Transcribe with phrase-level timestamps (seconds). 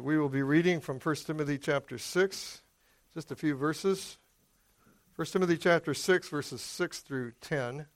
[0.00, 2.62] We will be reading from 1 Timothy chapter 6,
[3.12, 4.18] just a few verses.
[5.16, 7.86] 1 Timothy chapter 6, verses 6 through 10.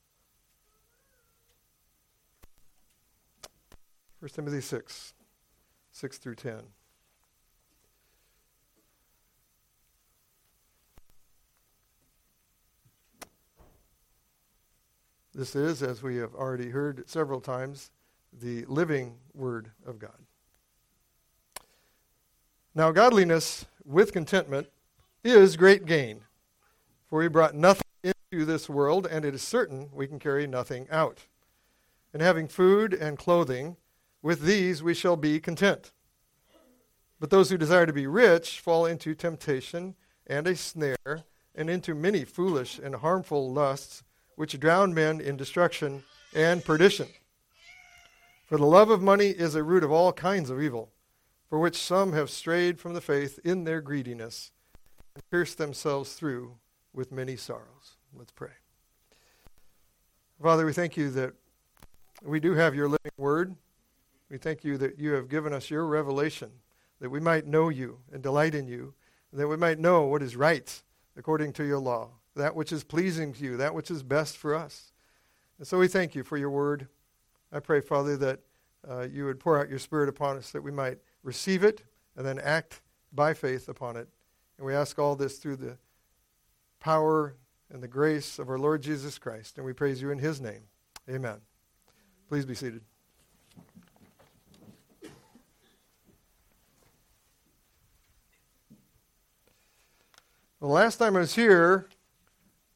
[4.21, 5.15] 1 Timothy 6,
[5.93, 6.61] 6 through 10.
[15.35, 17.91] This is, as we have already heard several times,
[18.33, 20.28] the living Word of God.
[22.79, 24.69] Now, godliness with contentment
[25.25, 26.21] is great gain,
[27.11, 30.87] for we brought nothing into this world, and it is certain we can carry nothing
[30.89, 31.27] out.
[32.13, 33.79] And having food and clothing,
[34.23, 35.91] with these we shall be content.
[37.19, 39.97] But those who desire to be rich fall into temptation
[40.29, 41.25] and a snare,
[41.57, 44.05] and into many foolish and harmful lusts,
[44.37, 47.09] which drown men in destruction and perdition.
[48.47, 50.93] For the love of money is a root of all kinds of evil
[51.49, 54.53] for which some have strayed from the faith in their greediness
[55.15, 56.57] and pierced themselves through
[56.93, 57.97] with many sorrows.
[58.15, 58.51] Let's pray.
[60.43, 61.35] Father, we thank you that
[62.23, 63.55] we do have your living word.
[64.31, 66.51] We thank you that you have given us your revelation,
[67.01, 68.95] that we might know you and delight in you,
[69.33, 70.83] and that we might know what is right
[71.17, 74.55] according to your law, that which is pleasing to you, that which is best for
[74.55, 74.93] us.
[75.59, 76.89] And so we thank you for your word.
[77.53, 78.41] I pray, Father, that
[78.89, 81.83] uh, you would pour out your spirit upon us, that we might receive it,
[82.17, 82.81] and then act
[83.13, 84.09] by faith upon it.
[84.57, 85.77] And we ask all this through the
[86.81, 87.37] power
[87.71, 89.57] and the grace of our Lord Jesus Christ.
[89.57, 90.63] And we praise you in his name.
[91.09, 91.39] Amen.
[92.29, 92.83] Please be seated.
[100.61, 101.89] The last time I was here,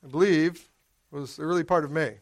[0.05, 0.69] I believe,
[1.11, 2.19] was the early part of May.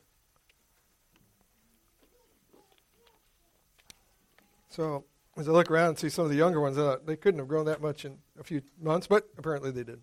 [4.70, 5.04] So
[5.36, 7.48] as I look around and see some of the younger ones, uh, they couldn't have
[7.48, 10.00] grown that much in a few months, but apparently they did.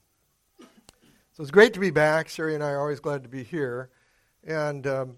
[0.60, 2.30] So it's great to be back.
[2.30, 3.90] Sherry and I are always glad to be here.
[4.44, 5.18] And um,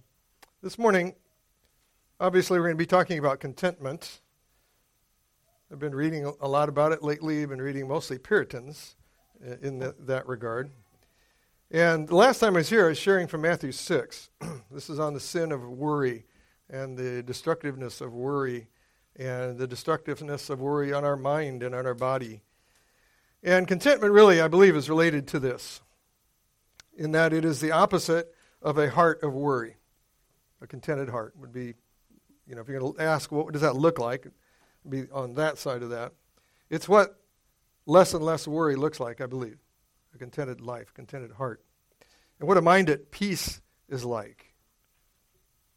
[0.61, 1.15] this morning,
[2.19, 4.19] obviously, we're going to be talking about contentment.
[5.71, 7.43] I've been reading a lot about it lately.
[7.43, 8.95] I've been reading mostly Puritans
[9.47, 10.71] uh, in the, that regard.
[11.71, 14.29] And the last time I was here, I was sharing from Matthew 6.
[14.71, 16.25] this is on the sin of worry
[16.69, 18.67] and the destructiveness of worry
[19.19, 22.41] and the destructiveness of worry on our mind and on our body.
[23.43, 25.81] And contentment, really, I believe, is related to this,
[26.97, 29.75] in that it is the opposite of a heart of worry.
[30.61, 31.73] A contented heart would be,
[32.47, 34.25] you know, if you're going to ask, what does that look like?
[34.87, 36.13] Be on that side of that.
[36.69, 37.19] It's what
[37.85, 39.57] less and less worry looks like, I believe.
[40.15, 41.61] A contented life, contented heart.
[42.39, 44.53] And what a mind at peace is like.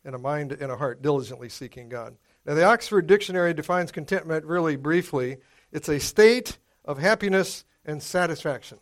[0.04, 2.16] And a mind and a heart diligently seeking God.
[2.44, 5.38] Now, the Oxford Dictionary defines contentment really briefly
[5.70, 8.78] it's a state of happiness and satisfaction.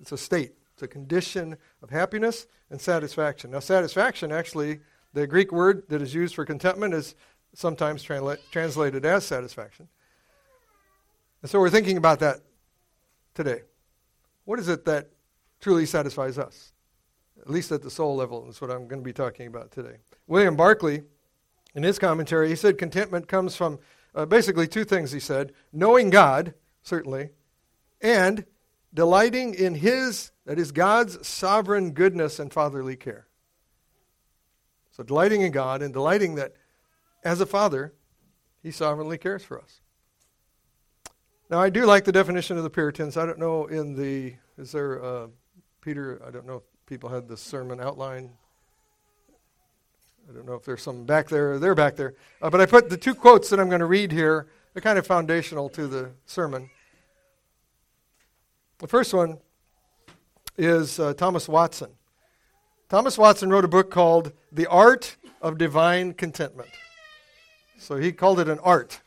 [0.00, 3.50] It's a state, it's a condition of happiness and satisfaction.
[3.50, 4.80] Now, satisfaction, actually,
[5.14, 7.14] the Greek word that is used for contentment is
[7.54, 9.88] sometimes transla- translated as satisfaction.
[11.42, 12.40] And so we're thinking about that
[13.34, 13.62] today.
[14.44, 15.08] What is it that
[15.60, 16.72] truly satisfies us?
[17.40, 19.96] At least at the soul level, is what I'm going to be talking about today.
[20.26, 21.02] William Barclay
[21.78, 23.78] in his commentary, he said contentment comes from
[24.12, 27.30] uh, basically two things, he said knowing God, certainly,
[28.00, 28.44] and
[28.92, 33.28] delighting in His, that is, God's sovereign goodness and fatherly care.
[34.90, 36.54] So, delighting in God and delighting that
[37.22, 37.94] as a father,
[38.60, 39.80] He sovereignly cares for us.
[41.48, 43.16] Now, I do like the definition of the Puritans.
[43.16, 45.26] I don't know in the, is there, uh,
[45.80, 48.32] Peter, I don't know if people had the sermon outline
[50.28, 52.14] I don't know if there's some back there or they're back there.
[52.42, 54.46] Uh, but I put the two quotes that I'm going to read here.
[54.74, 56.68] They're kind of foundational to the sermon.
[58.78, 59.38] The first one
[60.58, 61.90] is uh, Thomas Watson.
[62.90, 66.68] Thomas Watson wrote a book called The Art of Divine Contentment.
[67.78, 69.00] So he called it an art.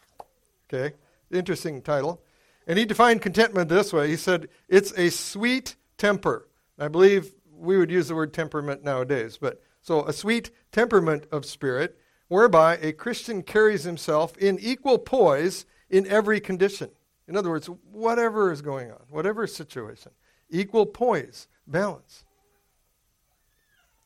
[0.74, 0.96] Okay?
[1.32, 2.22] Interesting title.
[2.66, 4.08] And he defined contentment this way.
[4.08, 6.48] He said, it's a sweet temper.
[6.80, 11.46] I believe we would use the word temperament nowadays, but so, a sweet temperament of
[11.46, 11.98] spirit,
[12.28, 16.92] whereby a Christian carries himself in equal poise in every condition.
[17.28, 20.12] In other words, whatever is going on, whatever situation,
[20.50, 22.26] equal poise, balance,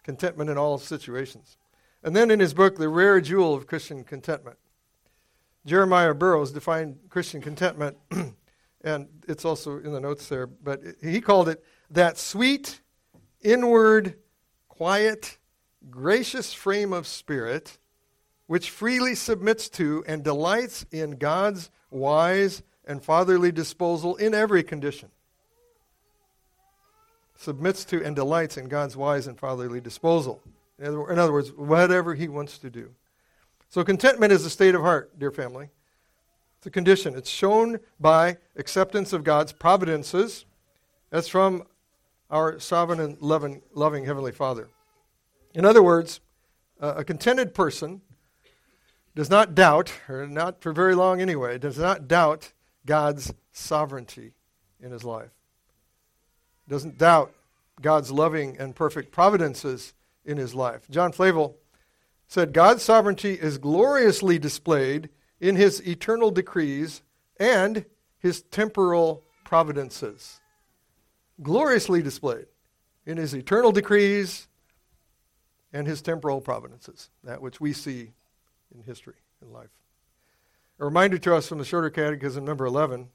[0.04, 1.58] contentment in all situations.
[2.04, 4.58] And then in his book, The Rare Jewel of Christian Contentment,
[5.66, 7.98] Jeremiah Burroughs defined Christian contentment,
[8.84, 12.82] and it's also in the notes there, but he called it that sweet,
[13.42, 14.16] inward,
[14.68, 15.40] quiet,
[15.90, 17.78] gracious frame of spirit
[18.48, 25.10] which freely submits to and delights in God's wise and fatherly disposal in every condition.
[27.36, 30.42] Submits to and delights in God's wise and fatherly disposal.
[30.78, 32.92] In other, words, whatever he wants to do.
[33.70, 35.70] So, contentment is a state of heart, dear family.
[36.58, 37.16] It's a condition.
[37.16, 40.46] It's shown by acceptance of God's providences.
[41.10, 41.64] That's from
[42.30, 44.70] our sovereign and loving, loving Heavenly Father.
[45.56, 46.20] In other words,
[46.80, 48.02] a contented person
[49.16, 52.52] does not doubt, or not for very long anyway, does not doubt
[52.86, 54.34] God's sovereignty
[54.82, 55.32] in his life.
[56.68, 57.34] Doesn't doubt
[57.82, 59.94] God's loving and perfect providences
[60.26, 60.90] in his life.
[60.90, 61.56] John Flavel
[62.28, 65.10] said God's sovereignty is gloriously displayed
[65.40, 67.02] in his eternal decrees
[67.38, 67.86] and
[68.20, 70.42] his temporal providences.
[71.42, 72.48] Gloriously displayed
[73.06, 74.48] in his eternal decrees
[75.76, 78.14] and his temporal providences, that which we see
[78.74, 79.70] in history, in life.
[80.80, 83.10] A reminder to us from the Shorter Catechism, number 11,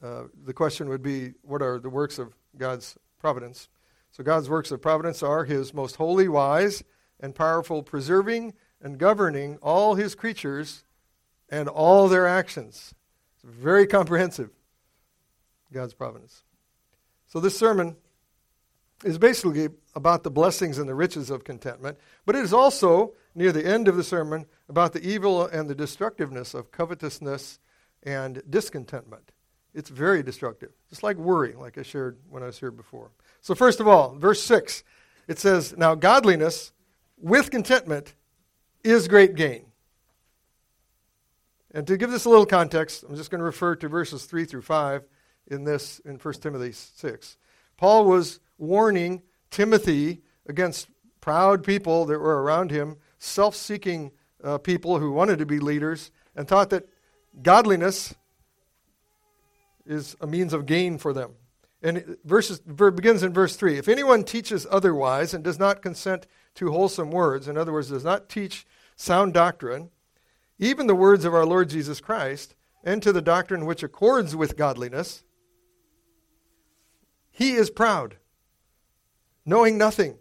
[0.00, 3.68] uh, the question would be what are the works of God's providence?
[4.12, 6.84] So, God's works of providence are His most holy, wise,
[7.18, 10.84] and powerful preserving and governing all His creatures
[11.48, 12.94] and all their actions.
[13.34, 14.50] It's very comprehensive,
[15.72, 16.44] God's providence.
[17.26, 17.96] So, this sermon
[19.04, 23.52] is basically about the blessings and the riches of contentment, but it is also, near
[23.52, 27.58] the end of the sermon, about the evil and the destructiveness of covetousness
[28.02, 29.32] and discontentment.
[29.74, 33.10] It's very destructive, just like worry, like I shared when I was here before.
[33.42, 34.82] So, first of all, verse 6,
[35.28, 36.72] it says, Now godliness
[37.18, 38.14] with contentment
[38.82, 39.66] is great gain.
[41.72, 44.46] And to give this a little context, I'm just going to refer to verses 3
[44.46, 45.04] through 5
[45.48, 47.36] in this, in 1 Timothy 6.
[47.76, 50.88] Paul was warning Timothy against
[51.20, 54.12] proud people that were around him, self seeking
[54.42, 56.88] uh, people who wanted to be leaders, and thought that
[57.42, 58.14] godliness
[59.84, 61.32] is a means of gain for them.
[61.82, 63.78] And verses, begins in verse 3.
[63.78, 66.26] If anyone teaches otherwise and does not consent
[66.56, 68.66] to wholesome words, in other words, does not teach
[68.96, 69.90] sound doctrine,
[70.58, 74.56] even the words of our Lord Jesus Christ, and to the doctrine which accords with
[74.56, 75.22] godliness,
[77.30, 78.16] he is proud,
[79.46, 80.18] knowing nothing,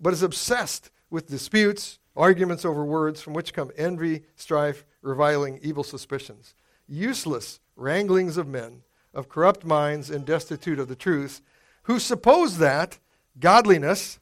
[0.00, 5.84] but is obsessed with disputes, arguments over words from which come envy, strife, reviling, evil
[5.84, 6.54] suspicions,
[6.86, 8.82] useless wranglings of men
[9.12, 11.40] of corrupt minds and destitute of the truth,
[11.82, 12.98] who suppose that
[13.40, 14.18] godliness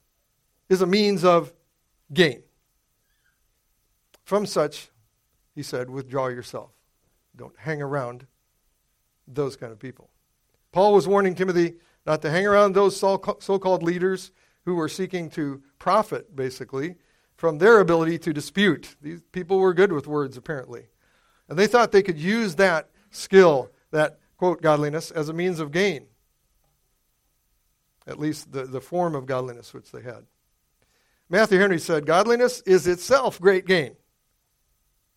[0.69, 1.53] is a means of
[2.13, 2.43] gain.
[4.25, 4.89] From such,
[5.55, 6.71] he said, withdraw yourself.
[7.37, 8.27] Don't hang around
[9.29, 10.11] those kind of people.
[10.73, 11.75] Paul was warning Timothy
[12.07, 14.31] not to hang around those so called leaders
[14.67, 16.97] who were seeking to profit, basically,
[17.37, 18.97] from their ability to dispute.
[19.01, 20.89] These people were good with words, apparently.
[21.49, 25.71] And they thought they could use that skill, that quote, godliness as a means of
[25.71, 26.07] gain.
[28.09, 30.27] At least the, the form of godliness which they had.
[31.29, 33.97] Matthew Henry said, Godliness is itself great gain.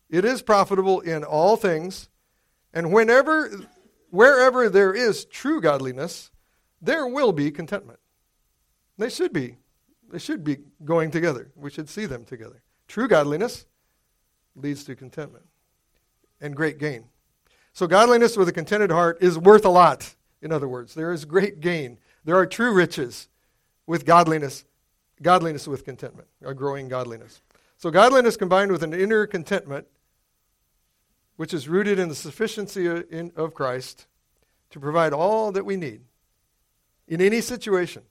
[0.08, 2.08] It is profitable in all things,
[2.72, 3.50] and whenever,
[4.10, 6.30] wherever there is true godliness,
[6.80, 8.00] there will be contentment.
[9.00, 9.56] They should be.
[10.12, 11.50] They should be going together.
[11.56, 12.62] We should see them together.
[12.86, 13.64] True godliness
[14.54, 15.46] leads to contentment
[16.38, 17.04] and great gain.
[17.72, 20.14] So, godliness with a contented heart is worth a lot.
[20.42, 21.96] In other words, there is great gain.
[22.24, 23.28] There are true riches
[23.86, 24.66] with godliness,
[25.22, 27.40] godliness with contentment, a growing godliness.
[27.78, 29.86] So, godliness combined with an inner contentment,
[31.36, 34.06] which is rooted in the sufficiency of Christ
[34.70, 36.02] to provide all that we need
[37.08, 38.02] in any situation,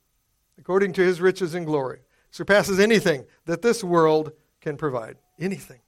[0.59, 5.17] according to his riches and glory, surpasses anything that this world can provide.
[5.39, 5.79] Anything.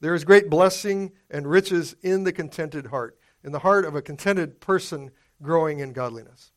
[0.00, 4.02] There is great blessing and riches in the contented heart, in the heart of a
[4.02, 5.10] contented person
[5.42, 6.52] growing in godliness.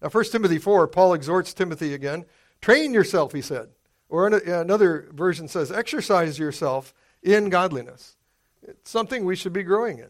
[0.00, 2.24] Now, 1 Timothy 4, Paul exhorts Timothy again
[2.60, 3.68] train yourself, he said.
[4.08, 8.16] Or another version says, exercise yourself in godliness.
[8.62, 10.08] It's something we should be growing in.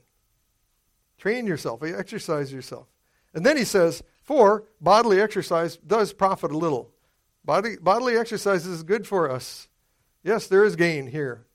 [1.18, 2.86] Train yourself, exercise yourself.
[3.34, 6.90] And then he says, for bodily exercise does profit a little.
[7.46, 9.68] Body, bodily exercise is good for us.
[10.22, 11.46] Yes, there is gain here,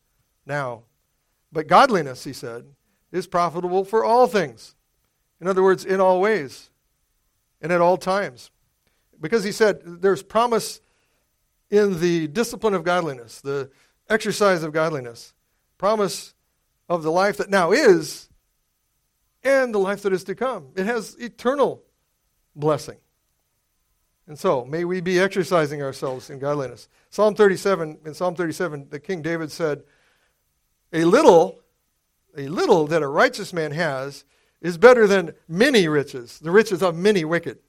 [0.43, 0.81] now.
[1.51, 2.65] But godliness, he said,
[3.11, 4.73] is profitable for all things.
[5.39, 6.71] In other words, in all ways
[7.61, 8.49] and at all times.
[9.21, 10.81] Because he said there's promise
[11.69, 13.69] in the discipline of godliness, the
[14.09, 15.35] exercise of godliness,
[15.77, 16.33] promise
[16.89, 18.29] of the life that now is
[19.43, 20.69] and the life that is to come.
[20.75, 21.83] It has eternal
[22.55, 22.97] blessing.
[24.27, 26.87] And so, may we be exercising ourselves in godliness.
[27.09, 29.83] Psalm 37, in Psalm 37, the King David said,
[30.93, 31.59] a little,
[32.37, 34.23] a little that a righteous man has
[34.61, 37.59] is better than many riches, the riches of many wicked.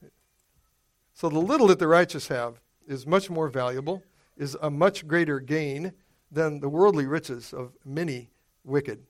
[1.14, 4.02] So the little that the righteous have is much more valuable,
[4.36, 5.92] is a much greater gain
[6.30, 8.30] than the worldly riches of many
[8.64, 9.00] wicked.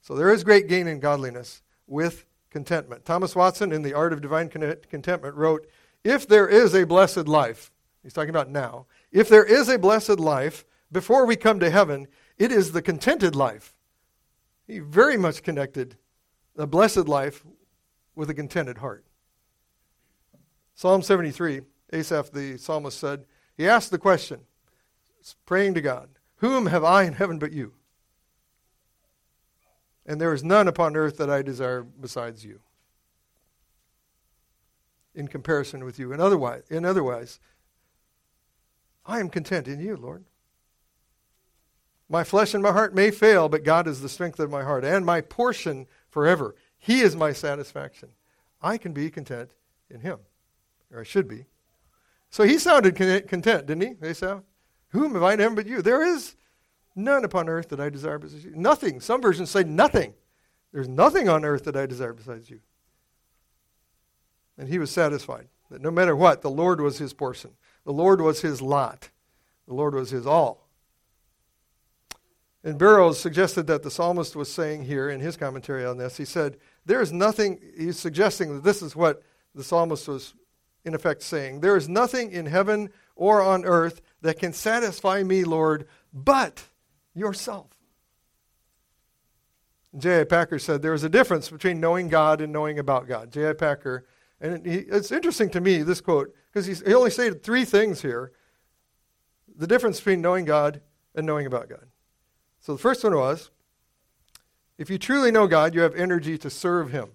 [0.00, 3.04] So there is great gain in godliness with contentment.
[3.04, 5.66] Thomas Watson, in The Art of Divine Contentment, wrote
[6.04, 7.70] If there is a blessed life,
[8.02, 12.06] he's talking about now, if there is a blessed life before we come to heaven,
[12.38, 13.74] it is the contented life.
[14.66, 15.96] He very much connected
[16.56, 17.44] a blessed life
[18.14, 19.04] with a contented heart.
[20.74, 21.62] Psalm 73,
[21.92, 23.24] Asaph the psalmist said,
[23.56, 24.40] he asked the question,
[25.44, 27.74] praying to God, Whom have I in heaven but you?
[30.08, 32.60] And there is none upon earth that I desire besides you.
[35.14, 36.12] In comparison with you.
[36.12, 37.38] In otherwise, in otherwise,
[39.04, 40.24] I am content in you, Lord.
[42.08, 44.84] My flesh and my heart may fail, but God is the strength of my heart
[44.84, 46.56] and my portion forever.
[46.78, 48.08] He is my satisfaction.
[48.62, 49.50] I can be content
[49.90, 50.20] in Him,
[50.90, 51.44] or I should be.
[52.30, 54.42] So he sounded content, didn't he, Asaph?
[54.90, 55.82] Whom have I heaven but you?
[55.82, 56.34] There is
[56.98, 58.52] none upon earth that I desire besides you.
[58.54, 59.00] Nothing.
[59.00, 60.14] Some versions say nothing.
[60.72, 62.60] There's nothing on earth that I desire besides you.
[64.58, 67.52] And he was satisfied that no matter what, the Lord was his portion.
[67.84, 69.10] The Lord was his lot.
[69.66, 70.68] The Lord was his all.
[72.64, 76.24] And Burroughs suggested that the psalmist was saying here in his commentary on this, he
[76.24, 79.22] said, There is nothing, he's suggesting that this is what
[79.54, 80.34] the psalmist was
[80.84, 85.44] in effect saying, There is nothing in heaven or on earth that can satisfy me,
[85.44, 86.64] Lord, but
[87.18, 87.68] yourself.
[89.96, 90.24] J.I.
[90.24, 93.32] Packer said there is a difference between knowing God and knowing about God.
[93.32, 93.54] J.I.
[93.54, 94.06] Packer,
[94.40, 98.32] and it's interesting to me, this quote, because he only stated three things here
[99.56, 100.80] the difference between knowing God
[101.14, 101.86] and knowing about God.
[102.60, 103.50] So the first one was
[104.78, 107.10] if you truly know God, you have energy to serve Him.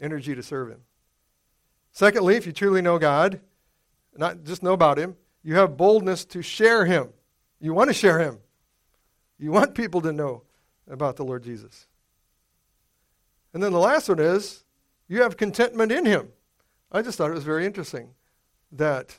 [0.00, 0.80] Energy to serve Him.
[1.92, 3.40] Secondly, if you truly know God,
[4.16, 7.10] not just know about Him, you have boldness to share Him.
[7.60, 8.38] You want to share Him.
[9.38, 10.42] You want people to know
[10.88, 11.86] about the Lord Jesus.
[13.52, 14.64] And then the last one is
[15.08, 16.28] you have contentment in Him.
[16.90, 18.10] I just thought it was very interesting
[18.72, 19.18] that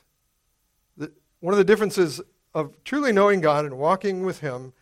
[0.96, 2.20] the, one of the differences
[2.54, 4.72] of truly knowing God and walking with Him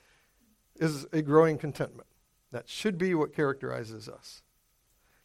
[0.76, 2.08] is a growing contentment.
[2.52, 4.42] That should be what characterizes us.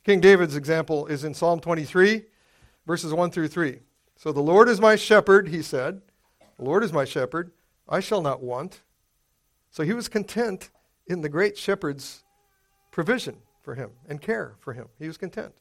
[0.04, 2.24] King David's example is in Psalm 23,
[2.88, 3.80] verses 1 through 3.
[4.16, 6.02] So the Lord is my shepherd, he said.
[6.58, 7.52] The Lord is my shepherd.
[7.88, 8.82] I shall not want.
[9.72, 10.70] So he was content
[11.08, 12.24] in the great shepherd's
[12.92, 14.88] provision for him and care for him.
[15.00, 15.54] He was content.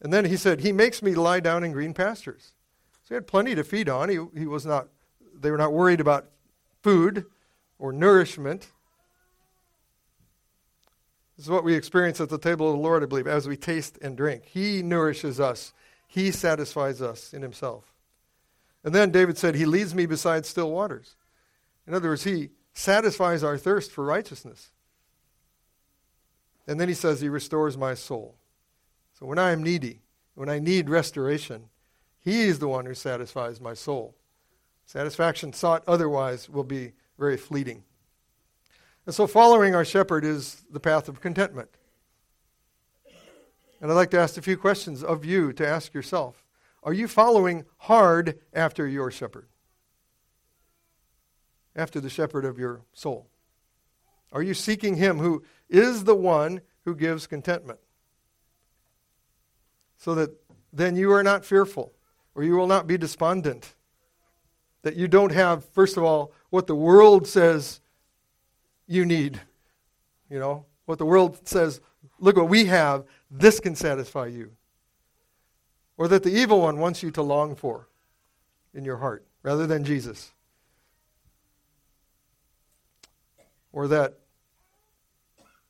[0.00, 2.52] And then he said, He makes me lie down in green pastures.
[3.02, 4.08] So he had plenty to feed on.
[4.10, 4.88] He, he was not,
[5.34, 6.26] they were not worried about
[6.82, 7.24] food
[7.78, 8.68] or nourishment.
[11.36, 13.56] This is what we experience at the table of the Lord, I believe, as we
[13.56, 14.44] taste and drink.
[14.44, 15.72] He nourishes us,
[16.06, 17.92] He satisfies us in Himself.
[18.84, 21.16] And then David said, He leads me beside still waters.
[21.86, 24.70] In other words, He satisfies our thirst for righteousness.
[26.66, 28.34] And then He says, He restores my soul.
[29.18, 30.00] So when I am needy,
[30.34, 31.68] when I need restoration,
[32.20, 34.14] He is the one who satisfies my soul.
[34.86, 37.84] Satisfaction sought otherwise will be very fleeting.
[39.06, 41.68] And so, following our shepherd is the path of contentment.
[43.80, 46.42] And I'd like to ask a few questions of you to ask yourself
[46.82, 49.46] Are you following hard after your shepherd?
[51.76, 53.28] After the shepherd of your soul?
[54.32, 57.78] Are you seeking him who is the one who gives contentment?
[59.96, 60.30] So that
[60.72, 61.92] then you are not fearful,
[62.34, 63.74] or you will not be despondent.
[64.82, 67.80] That you don't have, first of all, what the world says
[68.86, 69.40] you need.
[70.28, 71.80] You know, what the world says,
[72.18, 74.50] look what we have, this can satisfy you.
[75.96, 77.88] Or that the evil one wants you to long for
[78.74, 80.33] in your heart rather than Jesus.
[83.74, 84.20] Or that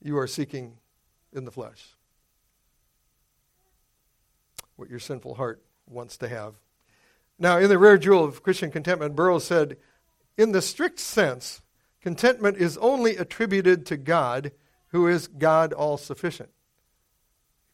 [0.00, 0.76] you are seeking
[1.32, 1.84] in the flesh
[4.76, 6.54] what your sinful heart wants to have.
[7.38, 9.76] Now, in the rare jewel of Christian contentment, Burroughs said,
[10.36, 11.62] in the strict sense,
[12.04, 14.52] Contentment is only attributed to God,
[14.88, 16.50] who is God all sufficient.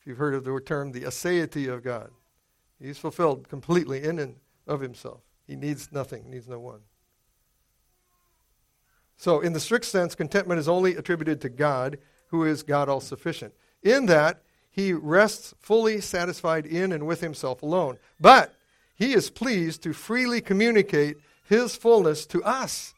[0.00, 2.12] If you've heard of the term, the aseity of God,
[2.80, 4.36] He's fulfilled completely in and
[4.68, 5.22] of Himself.
[5.48, 6.78] He needs nothing, needs no one.
[9.20, 11.98] So, in the strict sense, contentment is only attributed to God,
[12.28, 13.52] who is God all sufficient.
[13.82, 17.98] In that, he rests fully satisfied in and with himself alone.
[18.18, 18.54] But
[18.94, 22.94] he is pleased to freely communicate his fullness to us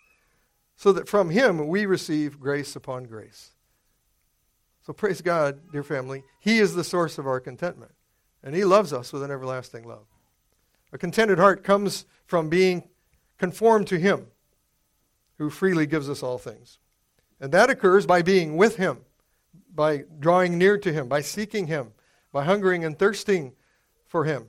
[0.76, 3.50] so that from him we receive grace upon grace.
[4.87, 6.23] So praise God, dear family.
[6.38, 7.95] He is the source of our contentment.
[8.45, 10.07] And He loves us with an everlasting love.
[10.93, 12.88] A contented heart comes from being
[13.38, 14.29] conformed to Him,
[15.39, 16.79] who freely gives us all things.
[17.41, 18.99] And that occurs by being with Him,
[19.75, 21.93] by drawing near to Him, by seeking Him,
[22.33, 23.53] by hungering and thirsting
[24.07, 24.47] for Him.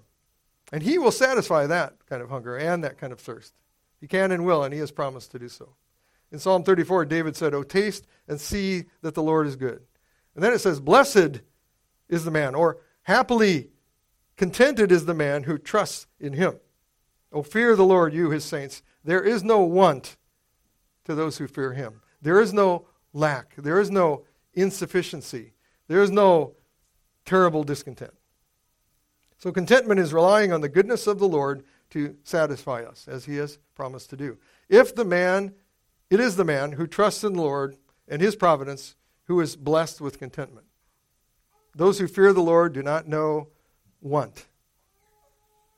[0.71, 3.53] And He will satisfy that kind of hunger and that kind of thirst.
[3.99, 5.75] He can and will, and He has promised to do so.
[6.31, 9.81] In Psalm 34, David said, Oh, taste and see that the Lord is good.
[10.35, 11.41] And then it says, Blessed
[12.09, 13.69] is the man, or happily
[14.35, 16.59] contented is the man who trusts in him.
[17.31, 18.83] Oh, fear the Lord, you, his saints.
[19.03, 20.17] There is no want
[21.05, 22.01] to those who fear him.
[22.21, 23.55] There is no lack.
[23.57, 25.53] There is no insufficiency.
[25.87, 26.55] There is no
[27.25, 28.13] terrible discontent.
[29.37, 33.35] So, contentment is relying on the goodness of the Lord to satisfy us, as he
[33.37, 34.37] has promised to do.
[34.69, 35.53] If the man
[36.13, 37.75] it is the man who trusts in the Lord
[38.07, 40.67] and his providence who is blessed with contentment.
[41.73, 43.47] Those who fear the Lord do not know
[43.99, 44.45] want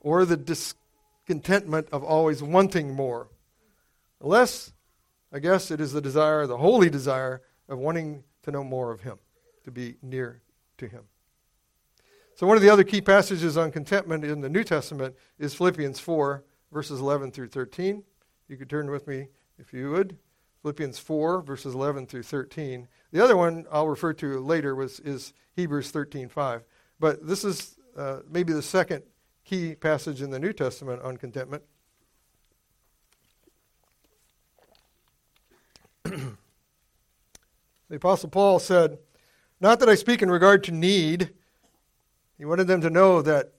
[0.02, 3.30] or the discontentment of always wanting more.
[4.20, 4.74] Unless,
[5.36, 9.02] I guess, it is the desire, the holy desire of wanting to know more of
[9.02, 9.18] him,
[9.66, 10.42] to be near
[10.78, 11.02] to him.
[12.36, 16.00] So, one of the other key passages on contentment in the New Testament is Philippians
[16.00, 18.02] 4, verses 11 through 13.
[18.48, 19.28] You could turn with me
[19.60, 20.18] if you would.
[20.62, 22.88] Philippians 4, verses 11 through 13.
[23.12, 26.64] The other one I'll refer to later was, is Hebrews 13, 5.
[26.98, 29.04] But this is uh, maybe the second
[29.44, 31.64] key passage in the New Testament on contentment.
[37.96, 38.98] Apostle Paul said,
[39.60, 41.32] Not that I speak in regard to need.
[42.38, 43.54] He wanted them to know that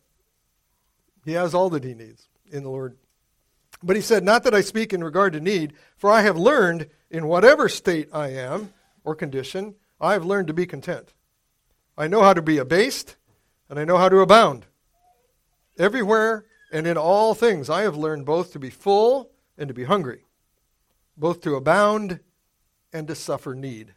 [1.25, 2.97] he has all that he needs in the Lord
[3.83, 6.88] but he said, Not that I speak in regard to need, for I have learned
[7.11, 8.73] in whatever state I am
[9.05, 11.12] or condition, I have learned to be content.
[11.97, 13.16] I know how to be abased,
[13.69, 14.66] and I know how to abound.
[15.78, 19.85] Everywhere and in all things, I have learned both to be full and to be
[19.85, 20.25] hungry,
[21.16, 22.20] both to abound
[22.92, 23.94] and to suffer need.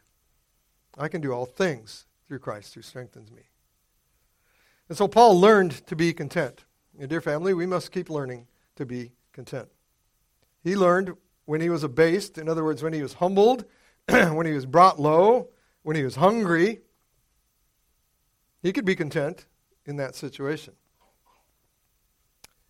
[0.98, 3.42] I can do all things through Christ who strengthens me.
[4.88, 6.64] And so Paul learned to be content.
[6.98, 9.68] And dear family, we must keep learning to be content.
[10.62, 13.64] He learned when he was abased, in other words, when he was humbled,
[14.08, 15.48] when he was brought low,
[15.82, 16.80] when he was hungry,
[18.62, 19.46] he could be content
[19.86, 20.74] in that situation.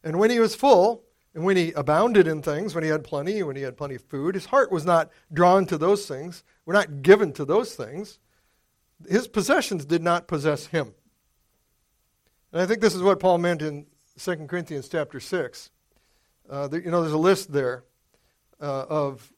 [0.02, 1.04] And when he was full,
[1.34, 4.02] and when he abounded in things, when he had plenty, when he had plenty of
[4.02, 8.20] food, his heart was not drawn to those things, were not given to those things.
[9.08, 10.94] His possessions did not possess him.
[12.52, 13.86] And I think this is what Paul meant in
[14.20, 15.70] 2 Corinthians chapter 6.
[16.48, 17.82] Uh, you know, there's a list there
[18.60, 19.32] uh, of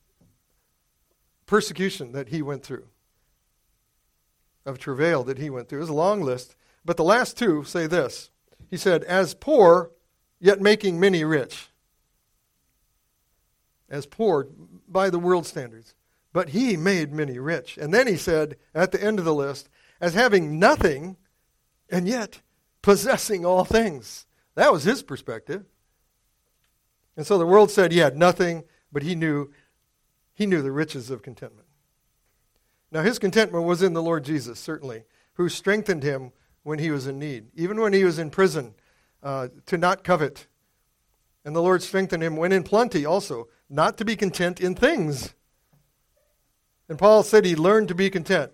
[1.47, 2.87] persecution that he went through,
[4.67, 5.79] of travail that he went through.
[5.79, 8.29] It was a long list, but the last two say this.
[8.69, 9.91] He said, As poor,
[10.39, 11.71] yet making many rich.
[13.89, 14.49] As poor
[14.87, 15.95] by the world standards.
[16.33, 17.77] But he made many rich.
[17.77, 19.69] And then he said, at the end of the list,
[20.01, 21.17] as having nothing,
[21.91, 22.41] and yet
[22.81, 24.27] possessing all things.
[24.55, 25.65] That was his perspective.
[27.17, 29.51] And so the world said he had nothing, but he knew
[30.35, 31.69] he knew the riches of contentment.
[32.91, 37.07] Now his contentment was in the Lord Jesus, certainly, who strengthened him when he was
[37.07, 38.75] in need, even when he was in prison,
[39.23, 40.47] uh, to not covet.
[41.45, 45.35] And the Lord strengthened him when in plenty also, not to be content in things.
[46.89, 48.53] And Paul said he learned to be content.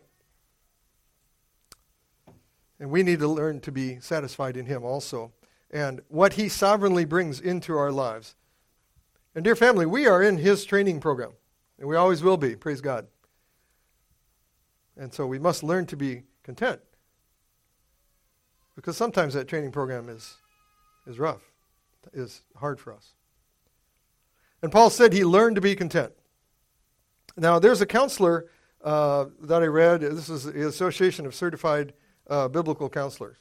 [2.80, 5.32] And we need to learn to be satisfied in him also.
[5.70, 8.36] And what he sovereignly brings into our lives.
[9.34, 11.32] And dear family, we are in his training program,
[11.78, 13.06] and we always will be, praise God.
[14.96, 16.80] And so we must learn to be content.
[18.74, 20.36] Because sometimes that training program is,
[21.06, 21.42] is rough,
[22.12, 23.14] is hard for us.
[24.62, 26.12] And Paul said he learned to be content.
[27.38, 28.46] Now, there's a counselor
[28.82, 30.00] uh, that I read.
[30.00, 31.92] This is the Association of Certified
[32.28, 33.36] uh, Biblical Counselors.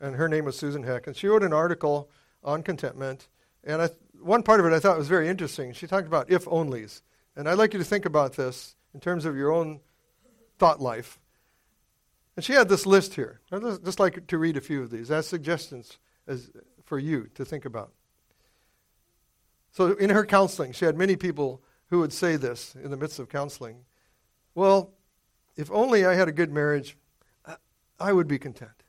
[0.00, 1.06] And her name was Susan Heck.
[1.06, 2.08] And she wrote an article
[2.42, 3.28] on contentment.
[3.62, 5.74] And I, one part of it I thought was very interesting.
[5.74, 7.02] She talked about if onlys.
[7.36, 9.80] And I'd like you to think about this in terms of your own
[10.58, 11.18] thought life.
[12.36, 13.40] And she had this list here.
[13.52, 16.50] I'd just like to read a few of these as suggestions as,
[16.84, 17.92] for you to think about.
[19.72, 21.62] So, in her counseling, she had many people
[21.92, 23.76] who would say this in the midst of counseling
[24.54, 24.92] Well,
[25.56, 26.96] if only I had a good marriage,
[28.00, 28.84] I would be content.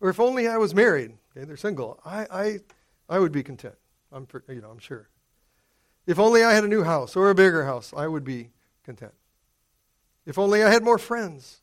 [0.00, 2.58] Or if only I was married, okay, they're single, I, I,
[3.10, 3.74] I would be content.
[4.10, 5.10] I'm, you know, I'm sure.
[6.06, 8.48] If only I had a new house or a bigger house, I would be
[8.82, 9.12] content.
[10.24, 11.60] If only I had more friends,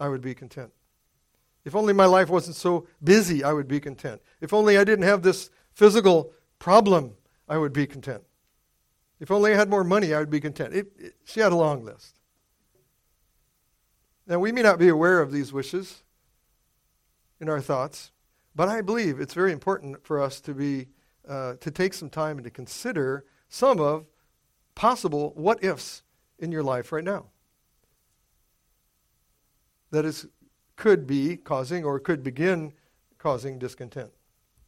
[0.00, 0.72] I would be content.
[1.64, 4.20] If only my life wasn't so busy, I would be content.
[4.40, 7.12] If only I didn't have this physical problem,
[7.48, 8.24] I would be content.
[9.20, 10.74] If only I had more money, I would be content.
[10.74, 12.18] It, it, she had a long list.
[14.26, 16.02] Now, we may not be aware of these wishes
[17.40, 18.12] in our thoughts,
[18.54, 20.88] but I believe it's very important for us to be
[21.28, 24.06] uh, to take some time and to consider some of
[24.74, 26.02] possible what ifs
[26.38, 27.26] in your life right now.
[29.90, 30.26] That is
[30.76, 32.72] could be causing or could begin
[33.18, 34.10] causing discontent.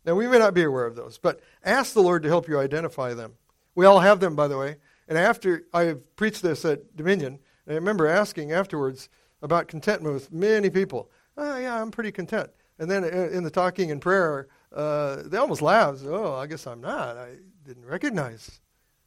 [0.04, 2.58] Now, we may not be aware of those, but ask the Lord to help you
[2.58, 3.34] identify them.
[3.80, 4.76] We all have them, by the way.
[5.08, 9.08] And after I preached this at Dominion, I remember asking afterwards
[9.40, 11.10] about contentment with many people.
[11.38, 12.50] Oh, yeah, I'm pretty content.
[12.78, 16.02] And then in the talking and prayer, uh, they almost laughed.
[16.04, 17.16] Oh, I guess I'm not.
[17.16, 18.60] I didn't recognize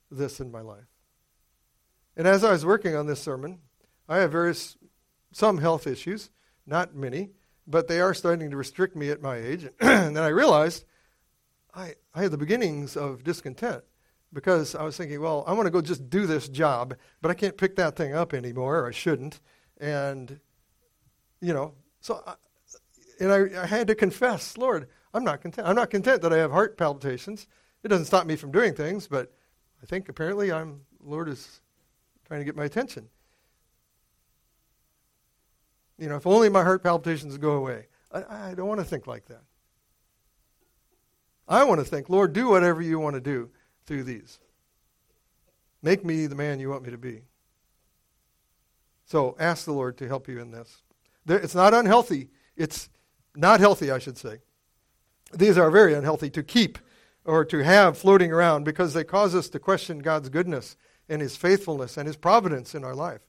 [0.10, 0.90] this in my life.
[2.18, 3.60] And as I was working on this sermon,
[4.10, 4.76] I have various,
[5.34, 6.32] some health issues,
[6.66, 7.30] not many,
[7.68, 9.70] but they are starting to restrict me at my age.
[9.80, 10.84] and then I realized
[11.76, 13.84] I, I had the beginnings of discontent
[14.34, 17.36] because I was thinking, well, I want to go just do this job, but I
[17.36, 19.40] can't pick that thing up anymore, or I shouldn't.
[19.80, 20.40] And,
[21.40, 22.34] you know, so, I,
[23.20, 25.68] and I, I had to confess, Lord, I'm not content.
[25.68, 27.48] I'm not content that I have heart palpitations.
[27.84, 29.32] It doesn't stop me from doing things, but
[29.82, 31.62] I think apparently I'm, Lord is
[32.26, 33.10] trying to get my attention.
[36.00, 37.88] You know, if only my heart palpitations go away.
[38.12, 39.44] I, I don't want to think like that.
[41.48, 43.52] I want to think, Lord, do whatever you want to do
[43.86, 44.40] through these.
[45.82, 47.22] Make me the man you want me to be.
[49.06, 50.82] So ask the Lord to help you in this.
[51.28, 52.30] It's not unhealthy.
[52.56, 52.90] It's
[53.36, 54.40] not healthy, I should say.
[55.34, 56.78] These are very unhealthy to keep
[57.26, 60.76] or to have floating around because they cause us to question God's goodness
[61.10, 63.22] and His faithfulness and His providence in our life.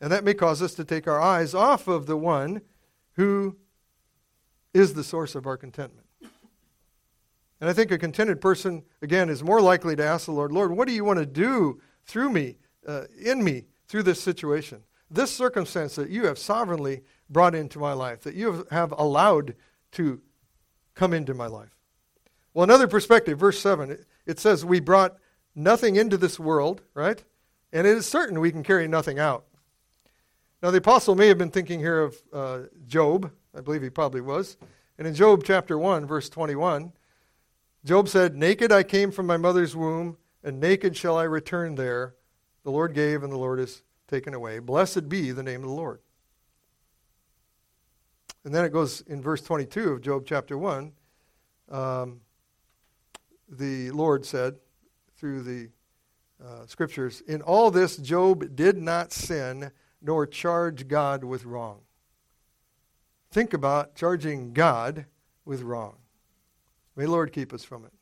[0.00, 2.62] And that may cause us to take our eyes off of the one
[3.12, 3.56] who
[4.74, 6.01] is the source of our contentment.
[7.62, 10.72] And I think a contented person, again, is more likely to ask the Lord, Lord,
[10.72, 12.56] what do you want to do through me,
[12.88, 14.82] uh, in me, through this situation?
[15.08, 19.54] This circumstance that you have sovereignly brought into my life, that you have allowed
[19.92, 20.20] to
[20.96, 21.78] come into my life.
[22.52, 23.96] Well, another perspective, verse 7,
[24.26, 25.16] it says, We brought
[25.54, 27.22] nothing into this world, right?
[27.72, 29.44] And it is certain we can carry nothing out.
[30.64, 33.30] Now, the apostle may have been thinking here of uh, Job.
[33.56, 34.56] I believe he probably was.
[34.98, 36.92] And in Job chapter 1, verse 21,
[37.84, 42.14] Job said, Naked I came from my mother's womb, and naked shall I return there.
[42.62, 44.60] The Lord gave, and the Lord has taken away.
[44.60, 46.00] Blessed be the name of the Lord.
[48.44, 50.92] And then it goes in verse 22 of Job chapter 1.
[51.70, 52.20] Um,
[53.48, 54.56] the Lord said
[55.16, 55.70] through the
[56.44, 61.80] uh, scriptures, In all this, Job did not sin nor charge God with wrong.
[63.30, 65.06] Think about charging God
[65.44, 66.01] with wrong.
[66.96, 67.92] May Lord keep us from it.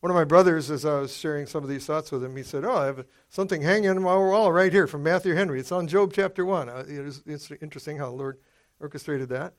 [0.00, 2.42] One of my brothers, as I was sharing some of these thoughts with him, he
[2.42, 5.60] said, Oh, I have something hanging on my wall right here from Matthew Henry.
[5.60, 6.68] It's on Job chapter 1.
[6.70, 6.84] Uh,
[7.26, 8.38] it's interesting how the Lord
[8.80, 9.52] orchestrated that.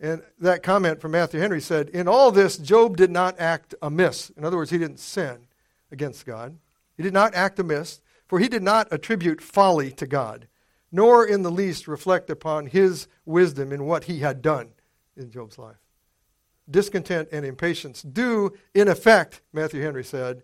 [0.00, 4.30] And that comment from Matthew Henry said, In all this, Job did not act amiss.
[4.30, 5.46] In other words, he didn't sin
[5.92, 6.56] against God.
[6.96, 10.48] He did not act amiss, for he did not attribute folly to God,
[10.90, 14.70] nor in the least reflect upon his wisdom in what he had done
[15.16, 15.85] in Job's life
[16.70, 20.42] discontent and impatience do, in effect, Matthew Henry said,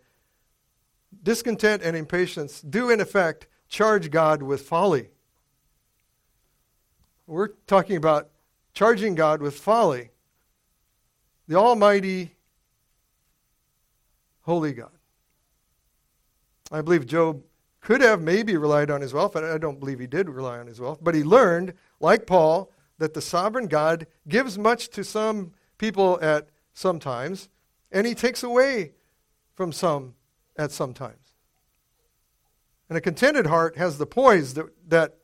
[1.23, 5.09] discontent and impatience do, in effect, charge God with folly.
[7.27, 8.31] We're talking about
[8.75, 10.11] charging God with folly.
[11.49, 12.37] The Almighty,
[14.43, 14.91] Holy God.
[16.71, 17.43] I believe Job
[17.81, 20.81] could have maybe relied on his wealth, I don't believe he did rely on his
[20.81, 20.99] wealth.
[21.03, 25.53] But he learned, like Paul, that the sovereign God gives much to some
[25.83, 27.49] people at some times,
[27.91, 28.93] and he takes away
[29.57, 30.15] from some
[30.57, 31.35] at some times.
[32.89, 35.17] And a contented heart has the poise that, that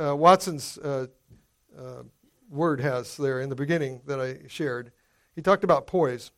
[0.00, 1.08] uh, Watson's uh,
[1.78, 2.04] uh,
[2.48, 4.90] word has there in the beginning that I shared.
[5.34, 6.30] He talked about poise.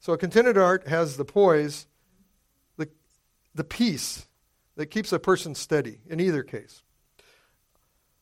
[0.00, 1.86] So a contented heart has the poise,
[2.76, 2.88] the,
[3.54, 4.26] the peace
[4.74, 6.82] that keeps a person steady in either case.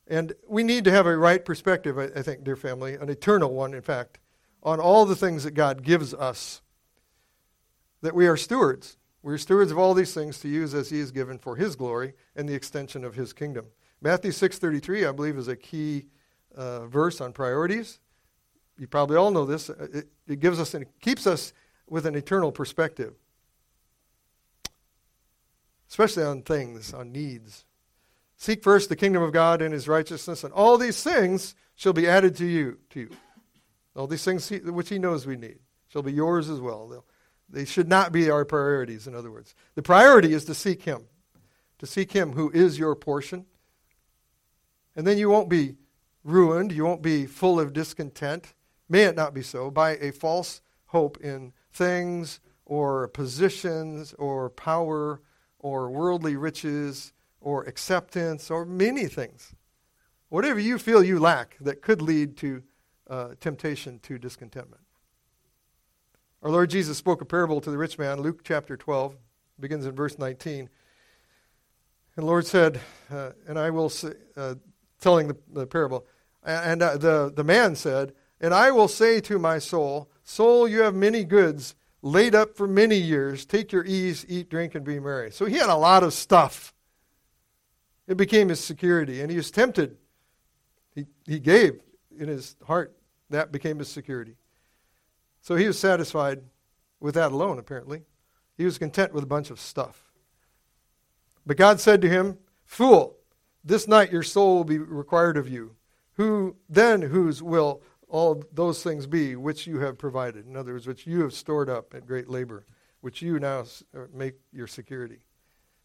[0.06, 3.54] And we need to have a right perspective, I, I think, dear family, an eternal
[3.54, 4.18] one, in fact,
[4.62, 6.62] on all the things that God gives us.
[8.02, 8.96] That we are stewards.
[9.22, 12.14] We're stewards of all these things to use as He has given for His glory
[12.36, 13.66] and the extension of His kingdom.
[14.00, 16.06] Matthew 6.33, I believe, is a key
[16.54, 17.98] uh, verse on priorities.
[18.78, 19.70] You probably all know this.
[19.70, 21.52] Uh, it, it gives us and keeps us
[21.88, 23.14] with an eternal perspective,
[25.88, 27.64] especially on things, on needs.
[28.36, 32.06] Seek first the kingdom of God and his righteousness, and all these things shall be
[32.06, 32.78] added to you.
[32.90, 33.10] To you.
[33.98, 35.58] All these things he, which he knows we need
[35.88, 36.86] shall be yours as well.
[36.86, 37.04] They'll,
[37.48, 39.54] they should not be our priorities, in other words.
[39.74, 41.06] The priority is to seek him,
[41.78, 43.46] to seek him who is your portion.
[44.94, 45.76] And then you won't be
[46.22, 48.54] ruined, you won't be full of discontent.
[48.88, 55.20] May it not be so, by a false hope in things or positions or power
[55.58, 59.54] or worldly riches or acceptance or many things.
[60.28, 62.62] Whatever you feel you lack that could lead to
[63.08, 64.82] uh, temptation to discontentment.
[66.42, 69.16] Our Lord Jesus spoke a parable to the rich man, Luke chapter 12,
[69.58, 70.60] begins in verse 19.
[70.60, 70.68] And
[72.16, 74.54] the Lord said, uh, and I will say, uh,
[75.00, 76.06] telling the, the parable,
[76.44, 80.82] and uh, the, the man said, And I will say to my soul, Soul, you
[80.82, 83.44] have many goods laid up for many years.
[83.44, 85.30] Take your ease, eat, drink, and be merry.
[85.30, 86.72] So he had a lot of stuff.
[88.06, 89.96] It became his security, and he was tempted.
[90.94, 91.80] He, he gave
[92.16, 92.96] in his heart.
[93.30, 94.36] That became his security.
[95.40, 96.42] So he was satisfied
[97.00, 98.02] with that alone, apparently.
[98.56, 100.10] He was content with a bunch of stuff.
[101.46, 103.16] But God said to him, Fool,
[103.64, 105.76] this night your soul will be required of you.
[106.14, 110.46] Who then whose will all those things be which you have provided?
[110.46, 112.66] In other words, which you have stored up at great labor,
[113.00, 113.64] which you now
[113.94, 115.20] uh, make your security.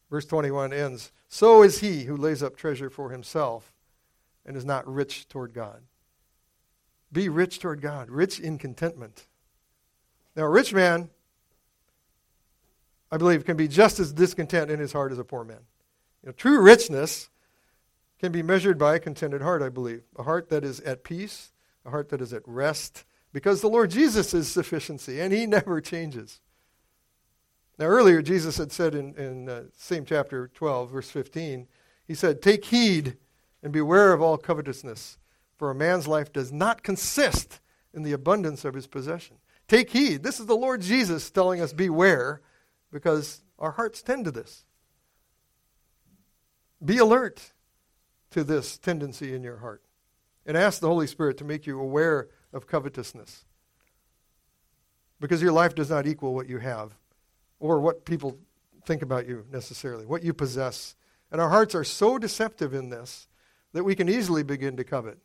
[0.10, 3.74] Verse 21 ends So is he who lays up treasure for himself
[4.46, 5.82] and is not rich toward God.
[7.14, 9.28] Be rich toward God, rich in contentment.
[10.36, 11.10] Now, a rich man,
[13.12, 15.60] I believe, can be just as discontent in his heart as a poor man.
[16.24, 17.30] You know, true richness
[18.20, 20.02] can be measured by a contented heart, I believe.
[20.18, 21.52] A heart that is at peace,
[21.86, 25.82] a heart that is at rest, because the Lord Jesus is sufficiency, and he never
[25.82, 26.42] changes.
[27.78, 31.68] Now, earlier, Jesus had said in, in uh, same chapter 12, verse 15,
[32.08, 33.18] he said, Take heed
[33.62, 35.18] and beware of all covetousness,
[35.64, 37.62] for a man's life does not consist
[37.94, 39.38] in the abundance of his possession.
[39.66, 40.22] Take heed.
[40.22, 42.42] This is the Lord Jesus telling us beware
[42.92, 44.66] because our hearts tend to this.
[46.84, 47.54] Be alert
[48.32, 49.82] to this tendency in your heart
[50.46, 53.46] and ask the Holy Spirit to make you aware of covetousness
[55.22, 56.92] because your life does not equal what you have
[57.62, 58.38] or what people
[58.84, 60.98] think about you necessarily, what you possess.
[61.32, 63.30] And our hearts are so deceptive in this
[63.72, 65.20] that we can easily begin to covet.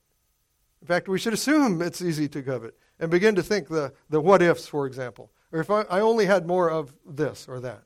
[0.80, 4.20] In fact, we should assume it's easy to covet and begin to think the, the
[4.20, 5.30] what ifs, for example.
[5.52, 7.82] Or if I, I only had more of this or that.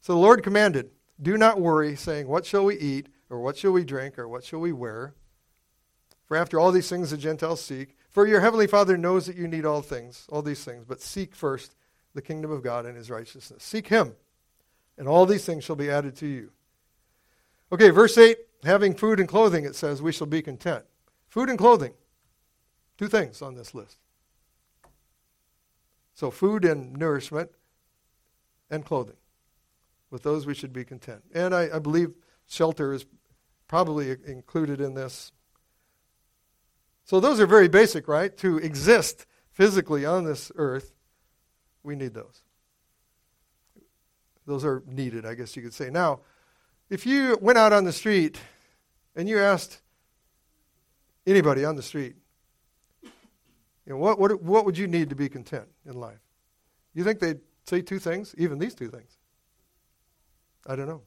[0.00, 3.72] So the Lord commanded, Do not worry, saying, What shall we eat, or what shall
[3.72, 5.14] we drink, or what shall we wear?
[6.26, 7.96] For after all these things the Gentiles seek.
[8.08, 10.84] For your heavenly Father knows that you need all things, all these things.
[10.86, 11.74] But seek first
[12.14, 13.62] the kingdom of God and his righteousness.
[13.62, 14.14] Seek him,
[14.96, 16.50] and all these things shall be added to you.
[17.72, 20.84] Okay, verse 8 having food and clothing, it says, we shall be content.
[21.30, 21.94] Food and clothing.
[22.98, 23.96] Two things on this list.
[26.12, 27.50] So, food and nourishment
[28.68, 29.16] and clothing.
[30.10, 31.22] With those, we should be content.
[31.32, 32.10] And I, I believe
[32.46, 33.06] shelter is
[33.68, 35.32] probably included in this.
[37.04, 38.36] So, those are very basic, right?
[38.38, 40.92] To exist physically on this earth,
[41.82, 42.42] we need those.
[44.46, 45.90] Those are needed, I guess you could say.
[45.90, 46.20] Now,
[46.90, 48.36] if you went out on the street
[49.14, 49.80] and you asked
[51.30, 52.16] anybody on the street,
[53.02, 53.10] you
[53.86, 56.20] know, what, what, what would you need to be content in life?
[56.94, 59.18] You think they'd say two things, even these two things?
[60.66, 61.02] I don't know.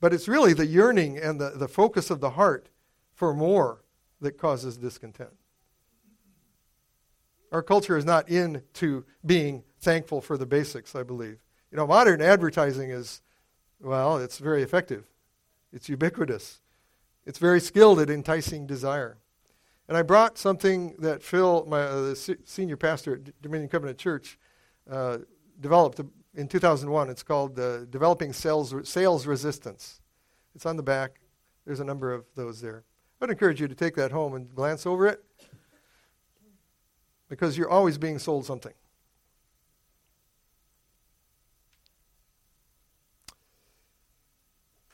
[0.00, 2.68] But it's really the yearning and the, the focus of the heart
[3.14, 3.82] for more
[4.20, 5.30] that causes discontent.
[7.50, 11.38] Our culture is not into being thankful for the basics, I believe.
[11.70, 13.22] You know, modern advertising is,
[13.80, 15.04] well, it's very effective,
[15.72, 16.60] it's ubiquitous,
[17.28, 19.18] it's very skilled at enticing desire.
[19.86, 24.38] And I brought something that Phil, my uh, senior pastor at Dominion Covenant Church,
[24.90, 25.18] uh,
[25.60, 26.00] developed
[26.34, 27.10] in 2001.
[27.10, 30.00] It's called uh, Developing Sales, Sales Resistance.
[30.54, 31.20] It's on the back.
[31.66, 32.84] There's a number of those there.
[33.20, 35.22] I'd encourage you to take that home and glance over it
[37.28, 38.72] because you're always being sold something.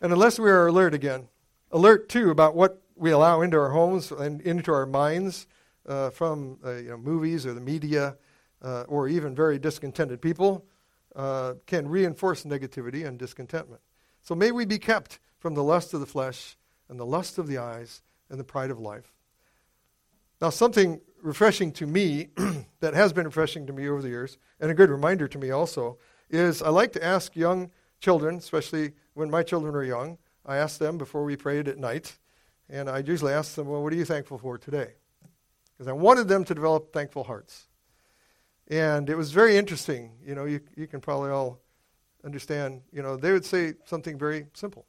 [0.01, 1.29] And unless we are alert again,
[1.75, 5.49] alert too about what we allow into our homes and into our minds
[5.87, 8.17] uh, from uh, you know, movies or the media
[8.63, 10.65] uh, or even very discontented people
[11.17, 13.83] uh, can reinforce negativity and discontentment.
[14.23, 16.57] So may we be kept from the lust of the flesh
[16.89, 19.13] and the lust of the eyes and the pride of life.
[20.41, 22.29] Now, something refreshing to me
[22.81, 25.51] that has been refreshing to me over the years, and a good reminder to me
[25.51, 25.99] also,
[26.31, 30.79] is I like to ask young children, especially when my children are young, I asked
[30.79, 32.17] them before we prayed at night,
[32.69, 34.93] and I usually ask them, Well, what are you thankful for today?
[35.73, 37.67] Because I wanted them to develop thankful hearts.
[38.69, 40.13] And it was very interesting.
[40.25, 41.61] You know, you, you can probably all
[42.25, 44.87] understand, you know, they would say something very simple,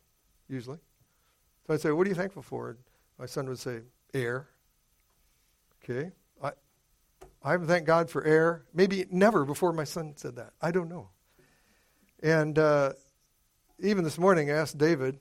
[0.47, 0.79] usually.
[1.67, 2.71] So I'd say, What are you thankful for?
[2.71, 2.79] And
[3.17, 3.81] my son would say,
[4.13, 4.47] Air.
[5.83, 6.11] Okay.
[6.41, 6.51] I,
[7.43, 8.63] I haven't thanked God for air.
[8.73, 10.53] Maybe never before my son said that.
[10.61, 11.09] I don't know.
[12.23, 12.93] And uh,
[13.79, 15.19] even this morning, I asked David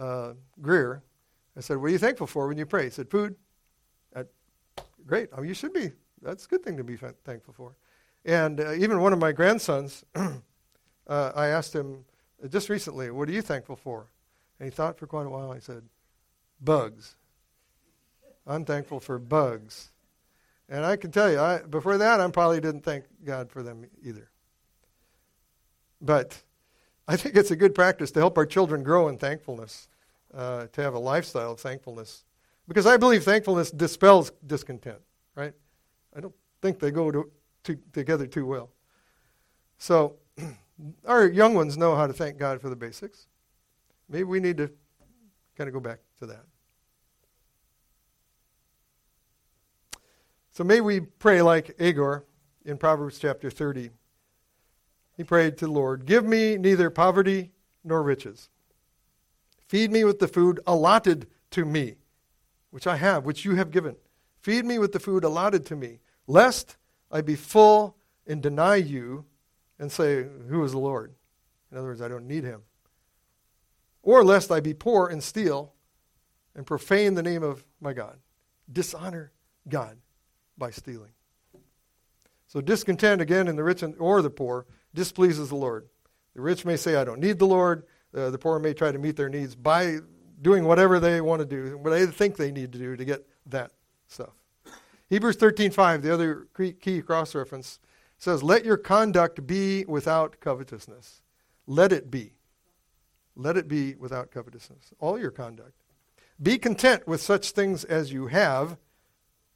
[0.00, 1.02] uh, Greer,
[1.56, 2.84] I said, What are you thankful for when you pray?
[2.84, 3.36] He said, Food.
[4.16, 4.24] I,
[5.06, 5.36] Great.
[5.36, 5.92] Mean, you should be.
[6.22, 7.74] That's a good thing to be thankful for.
[8.24, 10.32] And uh, even one of my grandsons, uh,
[11.06, 12.04] I asked him
[12.48, 14.06] just recently, What are you thankful for?
[14.58, 15.52] And he thought for quite a while.
[15.52, 15.82] He said,
[16.60, 17.16] Bugs.
[18.46, 19.90] I'm thankful for bugs.
[20.68, 23.86] And I can tell you, I, before that, I probably didn't thank God for them
[24.02, 24.30] either.
[26.00, 26.40] But
[27.10, 29.88] I think it's a good practice to help our children grow in thankfulness,
[30.32, 32.22] uh, to have a lifestyle of thankfulness.
[32.68, 35.00] Because I believe thankfulness dispels discontent,
[35.34, 35.52] right?
[36.14, 37.28] I don't think they go to,
[37.64, 38.70] to, together too well.
[39.76, 40.18] So,
[41.04, 43.26] our young ones know how to thank God for the basics.
[44.08, 44.70] Maybe we need to
[45.56, 46.44] kind of go back to that.
[50.52, 52.24] So may we pray like Agur
[52.64, 53.90] in Proverbs chapter 30.
[55.20, 57.50] He prayed to the Lord, Give me neither poverty
[57.84, 58.48] nor riches.
[59.68, 61.96] Feed me with the food allotted to me,
[62.70, 63.96] which I have, which you have given.
[64.40, 66.78] Feed me with the food allotted to me, lest
[67.12, 69.26] I be full and deny you
[69.78, 71.12] and say, Who is the Lord?
[71.70, 72.62] In other words, I don't need him.
[74.02, 75.74] Or lest I be poor and steal
[76.54, 78.16] and profane the name of my God,
[78.72, 79.32] dishonor
[79.68, 79.98] God
[80.56, 81.12] by stealing.
[82.46, 85.88] So discontent, again, in the rich or the poor, displeases the Lord.
[86.34, 87.84] The rich may say, I don't need the Lord.
[88.14, 89.98] Uh, the poor may try to meet their needs by
[90.40, 93.26] doing whatever they want to do, what they think they need to do to get
[93.46, 93.72] that
[94.08, 94.30] stuff.
[95.08, 96.46] Hebrews 13.5, the other
[96.80, 97.78] key cross reference,
[98.18, 101.22] says, Let your conduct be without covetousness.
[101.66, 102.34] Let it be.
[103.36, 104.92] Let it be without covetousness.
[104.98, 105.72] All your conduct.
[106.40, 108.78] Be content with such things as you have,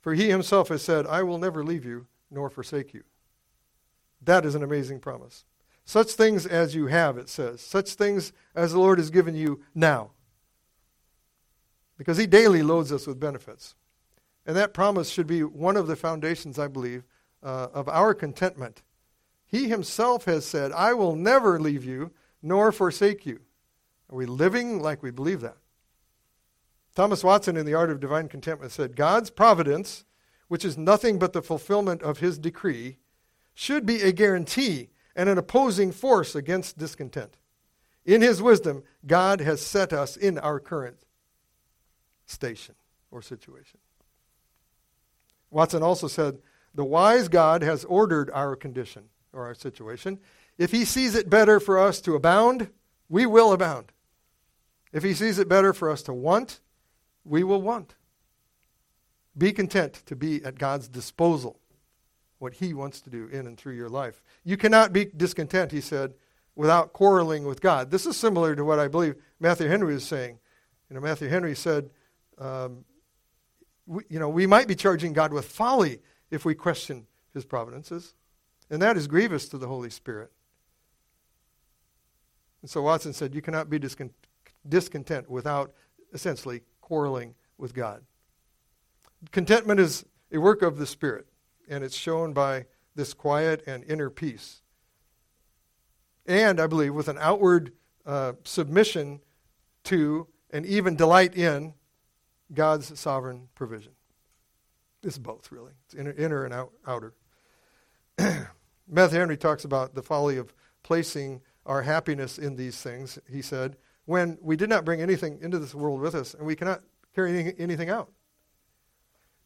[0.00, 3.04] for he himself has said, I will never leave you nor forsake you.
[4.24, 5.44] That is an amazing promise.
[5.84, 7.60] Such things as you have, it says.
[7.60, 10.10] Such things as the Lord has given you now.
[11.98, 13.74] Because he daily loads us with benefits.
[14.46, 17.04] And that promise should be one of the foundations, I believe,
[17.42, 18.82] uh, of our contentment.
[19.46, 22.10] He himself has said, I will never leave you
[22.42, 23.40] nor forsake you.
[24.10, 25.56] Are we living like we believe that?
[26.94, 30.04] Thomas Watson, in The Art of Divine Contentment, said God's providence,
[30.48, 32.98] which is nothing but the fulfillment of his decree,
[33.54, 37.36] should be a guarantee and an opposing force against discontent.
[38.04, 40.98] In his wisdom, God has set us in our current
[42.26, 42.74] station
[43.10, 43.78] or situation.
[45.50, 46.38] Watson also said,
[46.74, 50.18] The wise God has ordered our condition or our situation.
[50.58, 52.70] If he sees it better for us to abound,
[53.08, 53.92] we will abound.
[54.92, 56.60] If he sees it better for us to want,
[57.24, 57.94] we will want.
[59.36, 61.58] Be content to be at God's disposal,
[62.44, 64.22] what He wants to do in and through your life.
[64.44, 66.14] You cannot be discontent, he said,
[66.54, 67.90] without quarreling with God.
[67.90, 70.38] This is similar to what I believe Matthew Henry is saying.
[70.88, 71.90] You know, Matthew Henry said,
[72.38, 72.84] um,
[73.86, 78.14] we, you know, we might be charging God with folly if we question His providences,
[78.70, 80.30] and that is grievous to the Holy Spirit.
[82.60, 83.78] And so Watson said, you cannot be
[84.68, 85.72] discontent without
[86.12, 88.02] essentially quarreling with God.
[89.32, 91.26] Contentment is a work of the Spirit,
[91.68, 94.62] and it's shown by this quiet and inner peace.
[96.26, 97.72] And I believe with an outward
[98.06, 99.20] uh, submission
[99.84, 101.74] to and even delight in
[102.52, 103.92] God's sovereign provision.
[105.02, 105.72] It's both, really.
[105.84, 107.14] It's inner, inner and out, outer.
[108.88, 113.18] Matthew Henry talks about the folly of placing our happiness in these things.
[113.30, 116.56] He said, when we did not bring anything into this world with us, and we
[116.56, 116.82] cannot
[117.14, 118.10] carry anything out.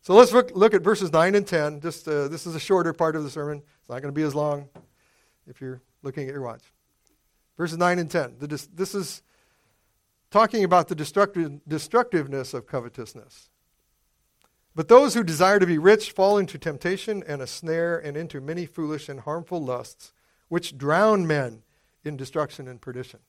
[0.02, 1.80] So let's look, look at verses 9 and 10.
[1.80, 3.58] Just uh, This is a shorter part of the sermon.
[3.58, 4.68] It's not going to be as long
[5.46, 6.62] if you're looking at your watch.
[7.56, 8.36] Verses 9 and 10.
[8.38, 9.22] The, this is
[10.30, 13.50] talking about the destructive, destructiveness of covetousness.
[14.74, 18.40] But those who desire to be rich fall into temptation and a snare and into
[18.40, 20.12] many foolish and harmful lusts,
[20.48, 21.62] which drown men
[22.04, 23.20] in destruction and perdition.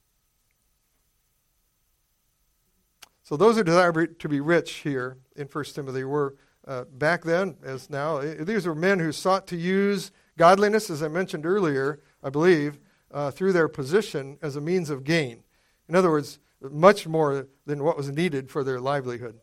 [3.24, 6.36] So those who desire to be rich here in 1 Timothy were
[6.70, 11.07] uh, back then, as now, these were men who sought to use godliness, as I
[11.07, 12.80] mentioned earlier, I believe,
[13.11, 15.41] uh, through their position as a means of gain.
[15.88, 19.39] In other words, much more than what was needed for their livelihood.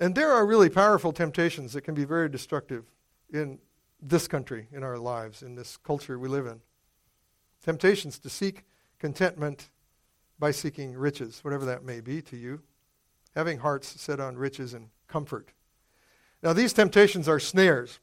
[0.00, 2.84] And there are really powerful temptations that can be very destructive
[3.32, 3.60] in
[4.02, 6.60] this country, in our lives, in this culture we live in.
[7.62, 8.64] Temptations to seek
[8.98, 9.70] contentment
[10.36, 12.60] by seeking riches, whatever that may be to you,
[13.34, 15.50] having hearts set on riches and comfort.
[16.42, 17.98] Now, these temptations are snares.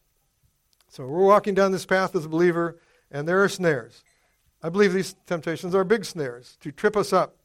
[0.89, 2.79] So we're walking down this path as a believer,
[3.11, 4.03] and there are snares.
[4.63, 7.37] I believe these temptations are big snares to trip us up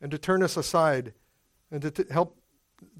[0.00, 1.14] and to turn us aside
[1.70, 2.36] and to t- help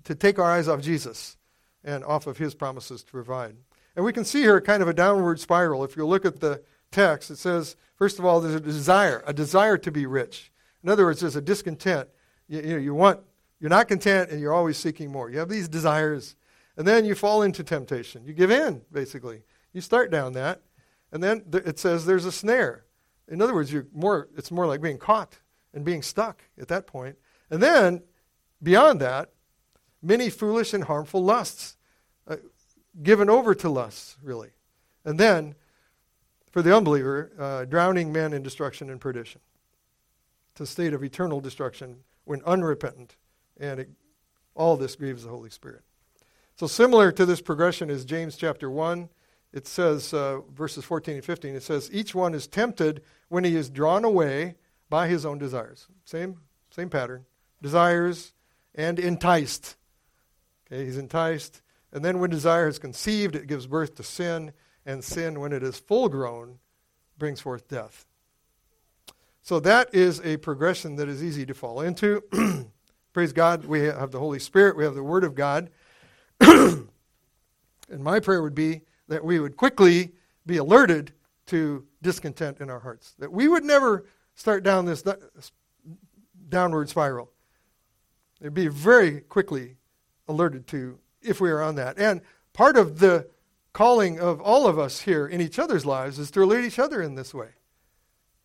[0.05, 1.37] to take our eyes off Jesus
[1.85, 3.57] and off of his promises to provide.
[3.97, 5.85] And we can see here kind of a downward spiral.
[5.85, 9.33] If you look at the text, it says, first of all, there's a desire, a
[9.33, 10.53] desire to be rich.
[10.83, 12.09] In other words, there's a discontent.
[12.49, 13.21] You, you, know, you want,
[13.61, 15.31] you're not content and you're always seeking more.
[15.31, 16.35] You have these desires,
[16.77, 18.25] and then you fall into temptation.
[18.25, 19.43] You give in, basically.
[19.73, 20.63] You start down that,
[21.13, 22.85] and then th- it says there's a snare.
[23.29, 25.39] In other words, you're more, it's more like being caught
[25.73, 27.17] and being stuck at that point.
[27.51, 28.03] And then,
[28.63, 29.31] beyond that,
[30.03, 31.77] many foolish and harmful lusts,
[32.27, 32.37] uh,
[33.03, 34.51] given over to lusts, really.
[35.05, 35.55] And then,
[36.51, 39.41] for the unbeliever, uh, drowning men in destruction and perdition.
[40.53, 43.17] It's a state of eternal destruction when unrepentant,
[43.61, 43.91] and it,
[44.55, 45.83] all this grieves the Holy Spirit.
[46.57, 49.09] So, similar to this progression is James chapter 1.
[49.53, 53.57] It says, uh, verses 14 and 15, it says, Each one is tempted when he
[53.57, 54.57] is drawn away
[54.89, 55.87] by his own desires.
[56.05, 56.39] Same,
[56.71, 57.25] same pattern.
[57.63, 58.33] Desires
[58.75, 59.77] and enticed
[60.71, 61.63] Okay, he's enticed.
[61.93, 64.53] And then when desire is conceived, it gives birth to sin.
[64.87, 66.59] And sin, when it is full grown,
[67.19, 68.07] brings forth death.
[69.43, 72.23] So that is a progression that is easy to fall into.
[73.13, 75.71] Praise God, we have the Holy Spirit, we have the Word of God.
[76.41, 76.89] and
[77.91, 80.13] my prayer would be that we would quickly
[80.47, 81.13] be alerted
[81.47, 84.07] to discontent in our hearts, that we would never
[84.37, 85.03] start down this
[86.49, 87.31] downward spiral.
[88.41, 89.77] It'd be very quickly
[90.29, 91.99] alerted to if we are on that.
[91.99, 92.21] And
[92.53, 93.29] part of the
[93.73, 97.03] calling of all of us here in each other's lives is to lead each other
[97.03, 97.51] in this way.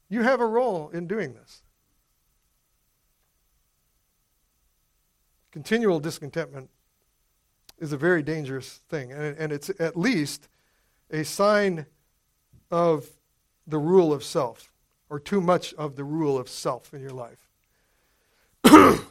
[0.09, 1.61] You have a role in doing this.
[5.56, 6.70] Continual discontentment
[7.80, 10.49] is a very dangerous thing, and, and it's at least
[11.10, 11.86] a sign
[12.70, 13.08] of
[13.66, 14.70] the rule of self,
[15.10, 17.47] or too much of the rule of self in your life.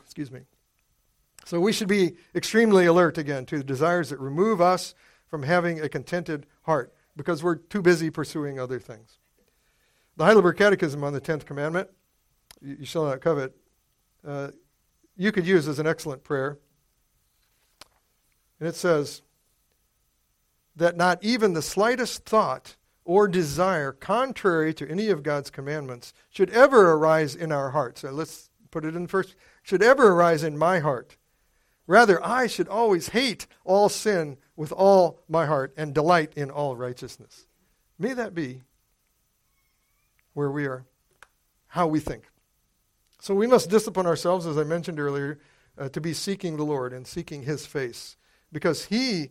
[0.05, 0.41] Excuse me.
[1.47, 4.95] So we should be extremely alert again to the desires that remove us
[5.27, 9.17] from having a contented heart because we're too busy pursuing other things.
[10.19, 11.89] The Heidelberg Catechism on the Tenth Commandment,
[12.61, 13.57] you shall not covet,
[14.27, 14.51] uh,
[15.17, 16.59] you could use as an excellent prayer.
[18.61, 19.23] And it says
[20.77, 26.51] that not even the slightest thought or desire contrary to any of God's commandments should
[26.51, 28.01] ever arise in our hearts.
[28.01, 29.37] So let's put it in first.
[29.63, 31.17] Should ever arise in my heart
[31.87, 36.77] Rather, I should always hate all sin with all my heart and delight in all
[36.77, 37.47] righteousness.
[37.99, 38.63] May that be
[40.33, 40.85] where we are,
[41.69, 42.25] how we think.
[43.25, 45.39] So we must discipline ourselves, as I mentioned earlier,
[45.79, 48.19] uh, to be seeking the Lord and seeking His face.
[48.53, 49.31] Because He,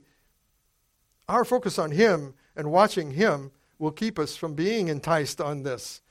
[1.30, 6.02] our focus on Him and watching Him will keep us from being enticed on this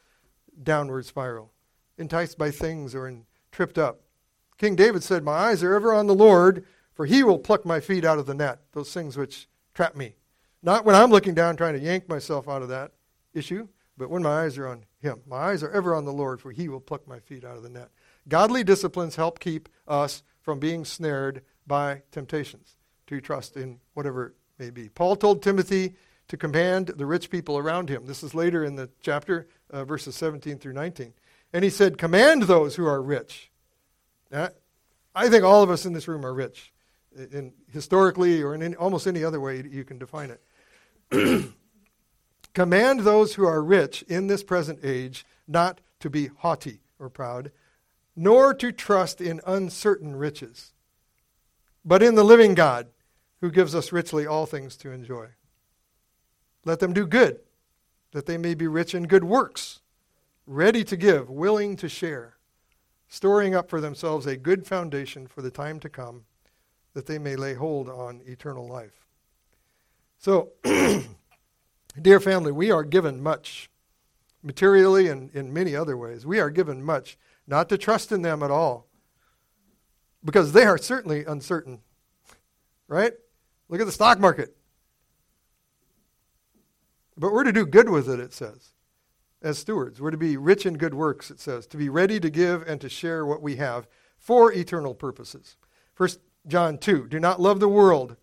[0.62, 1.50] downward spiral,
[1.98, 4.02] enticed by things or in, tripped up
[4.62, 6.64] King David said, My eyes are ever on the Lord,
[6.94, 10.14] for he will pluck my feet out of the net, those things which trap me.
[10.62, 12.92] Not when I'm looking down trying to yank myself out of that
[13.34, 13.66] issue,
[13.96, 15.20] but when my eyes are on him.
[15.26, 17.62] My eyes are ever on the Lord, for he will pluck my feet out of
[17.62, 17.90] the net.
[18.28, 22.76] Godly disciplines help keep us from being snared by temptations
[23.06, 24.88] to trust in whatever it may be.
[24.88, 25.96] Paul told Timothy
[26.28, 28.06] to command the rich people around him.
[28.06, 31.12] This is later in the chapter, uh, verses 17 through 19.
[31.52, 33.52] And he said, Command those who are rich
[35.14, 36.72] I think all of us in this room are rich,
[37.14, 41.52] in, historically or in any, almost any other way you can define it.
[42.54, 47.50] Command those who are rich in this present age not to be haughty or proud,
[48.14, 50.72] nor to trust in uncertain riches,
[51.84, 52.88] but in the living God
[53.40, 55.28] who gives us richly all things to enjoy.
[56.64, 57.40] Let them do good,
[58.12, 59.80] that they may be rich in good works,
[60.46, 62.36] ready to give, willing to share
[63.12, 66.24] storing up for themselves a good foundation for the time to come,
[66.94, 69.04] that they may lay hold on eternal life.
[70.16, 70.48] So,
[72.00, 73.70] dear family, we are given much,
[74.42, 76.24] materially and in many other ways.
[76.26, 78.86] We are given much, not to trust in them at all,
[80.24, 81.80] because they are certainly uncertain.
[82.88, 83.12] Right?
[83.68, 84.56] Look at the stock market.
[87.16, 88.72] But we're to do good with it, it says.
[89.42, 90.00] as stewards.
[90.00, 92.80] We're to be rich in good works, it says, to be ready to give and
[92.80, 93.86] to share what we have
[94.16, 95.56] for eternal purposes.
[95.94, 98.16] First John 2 Do not love the world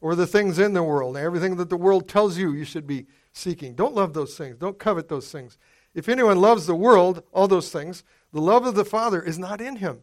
[0.00, 3.06] or the things in the world, everything that the world tells you you should be
[3.32, 3.74] seeking.
[3.74, 4.56] Don't love those things.
[4.56, 5.58] Don't covet those things.
[5.94, 9.60] If anyone loves the world, all those things, the love of the Father is not
[9.60, 10.00] in him.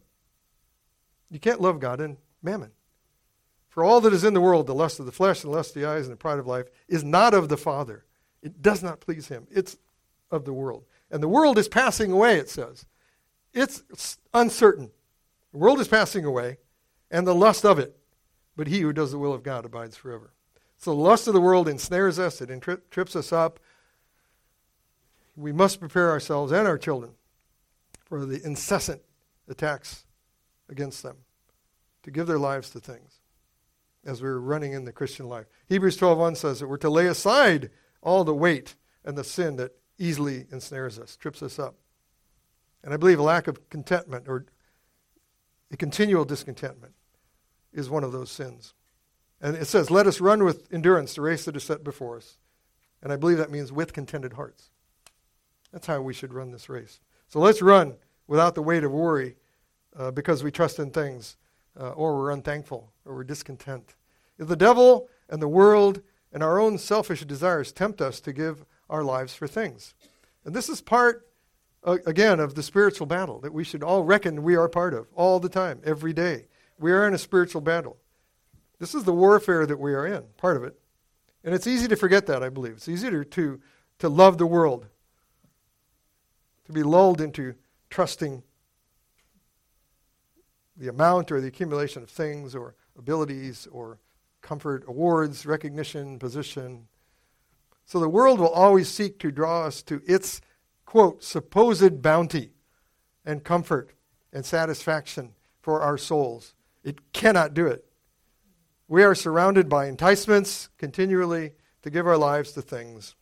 [1.30, 2.72] You can't love God and mammon.
[3.70, 5.76] For all that is in the world, the lust of the flesh and the lust
[5.76, 8.06] of the eyes and the pride of life, is not of the Father.
[8.41, 9.48] It does not please him.
[9.50, 9.78] It's
[10.30, 10.84] of the world.
[11.10, 12.86] And the world is passing away, it says.
[13.54, 13.84] It's
[14.34, 14.91] uncertain.
[15.52, 16.58] The world is passing away,
[17.10, 17.98] and the lust of it.
[18.56, 20.34] But he who does the will of God abides forever.
[20.78, 23.60] So the lust of the world ensnares us, it trips us up.
[25.36, 27.14] We must prepare ourselves and our children
[28.06, 29.01] for the incessant
[29.47, 30.06] attacks
[30.70, 31.18] against them
[32.04, 33.20] to give their lives to things
[34.06, 35.47] as we're running in the Christian life.
[35.68, 38.76] Hebrews 12:1 says that we're to lay aside all the weight
[39.06, 41.76] and the sin that easily ensnares us, trips us up.
[42.84, 44.45] And I believe a lack of contentment or
[45.72, 46.93] a continual discontentment
[47.74, 48.74] is one of those sins.
[49.41, 52.38] And it says, Let us run with endurance the race that is set before us.
[53.01, 54.69] And I believe that means with contented hearts.
[55.71, 57.01] That's how we should run this race.
[57.28, 57.95] So let's run
[58.28, 59.36] without the weight of worry
[59.97, 61.36] uh, because we trust in things
[61.80, 63.95] uh, or we're unthankful or we're discontent.
[64.38, 66.01] If the devil and the world
[66.32, 69.93] and our own selfish desires tempt us to give our lives for things.
[70.45, 71.28] And this is part,
[71.84, 75.07] uh, again, of the spiritual battle that we should all reckon we are part of
[75.15, 76.47] all the time, every day.
[76.80, 77.97] We are in a spiritual battle.
[78.80, 80.78] This is the warfare that we are in, part of it.
[81.43, 82.74] And it's easy to forget that, I believe.
[82.74, 83.61] It's easier to,
[83.99, 84.88] to love the world,
[86.65, 87.55] to be lulled into
[87.89, 88.43] trusting
[90.76, 93.99] the amount or the accumulation of things or abilities or
[94.41, 96.88] comfort, awards, recognition, position.
[97.86, 100.41] So the world will always seek to draw us to its,
[100.86, 102.51] quote, supposed bounty
[103.26, 103.93] and comfort
[104.32, 106.55] and satisfaction for our souls.
[106.84, 107.86] It cannot do it.
[108.88, 113.16] We are surrounded by enticements continually to give our lives to things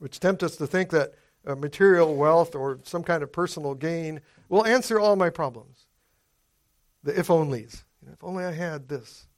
[0.00, 1.14] which tempt us to think that
[1.46, 5.86] uh, material wealth or some kind of personal gain will answer all my problems.
[7.04, 7.84] The if onlys.
[8.02, 9.28] You know, if only I had this.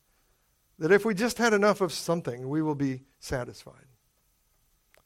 [0.78, 3.86] That if we just had enough of something, we will be satisfied.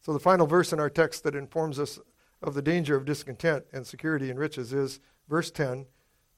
[0.01, 1.99] So, the final verse in our text that informs us
[2.43, 5.87] of the danger of discontent and security in riches is verse 10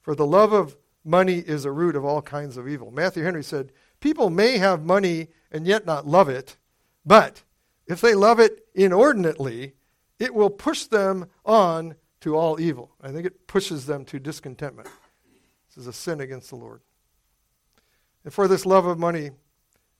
[0.01, 2.91] For the love of money is a root of all kinds of evil.
[2.91, 6.57] Matthew Henry said, People may have money and yet not love it,
[7.05, 7.43] but
[7.87, 9.73] if they love it inordinately,
[10.19, 12.91] it will push them on to all evil.
[13.01, 14.87] I think it pushes them to discontentment.
[15.67, 16.81] This is a sin against the Lord.
[18.23, 19.31] And for this love of money,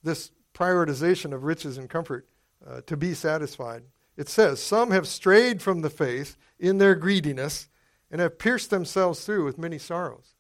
[0.04, 2.28] this prioritization of riches and comfort
[2.66, 3.84] uh, to be satisfied,
[4.18, 7.70] it says, Some have strayed from the faith in their greediness
[8.12, 10.36] and have pierced themselves through with many sorrows.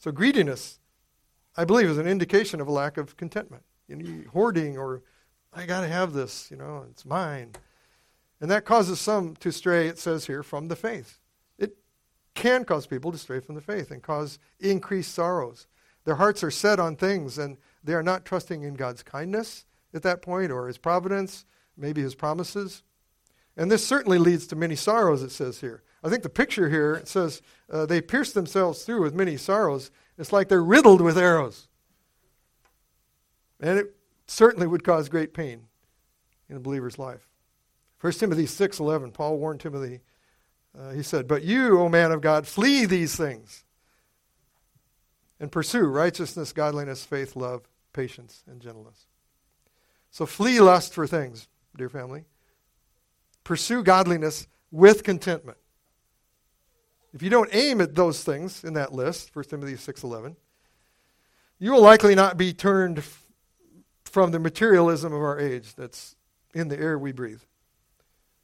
[0.00, 0.80] So, greediness,
[1.58, 3.62] I believe, is an indication of a lack of contentment.
[3.86, 5.02] You know, hoarding or,
[5.52, 7.52] I got to have this, you know, it's mine.
[8.40, 11.18] And that causes some to stray, it says here, from the faith.
[11.58, 11.76] It
[12.34, 15.66] can cause people to stray from the faith and cause increased sorrows.
[16.04, 20.02] Their hearts are set on things and they are not trusting in God's kindness at
[20.02, 21.44] that point or his providence,
[21.76, 22.82] maybe his promises.
[23.54, 25.82] And this certainly leads to many sorrows, it says here.
[26.02, 29.90] I think the picture here, says, uh, they pierce themselves through with many sorrows.
[30.16, 31.68] It's like they're riddled with arrows.
[33.60, 33.94] And it
[34.26, 35.66] certainly would cause great pain
[36.48, 37.28] in a believer's life.
[38.00, 40.00] 1 Timothy 6.11, Paul warned Timothy,
[40.78, 43.64] uh, he said, But you, O man of God, flee these things
[45.38, 49.06] and pursue righteousness, godliness, faith, love, patience, and gentleness.
[50.10, 52.24] So flee lust for things, dear family.
[53.44, 55.58] Pursue godliness with contentment.
[57.12, 60.36] If you don't aim at those things in that list, 1 Timothy 6.11,
[61.58, 63.02] you will likely not be turned
[64.04, 66.16] from the materialism of our age that's
[66.54, 67.42] in the air we breathe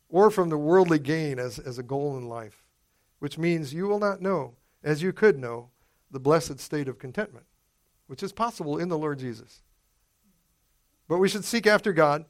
[0.09, 2.64] or from the worldly gain as, as a goal in life,
[3.19, 4.55] which means you will not know,
[4.85, 5.71] as you could know,
[6.11, 7.47] the blessed state of contentment,
[8.07, 9.62] which is possible in the Lord Jesus.
[11.09, 12.25] But we should seek after God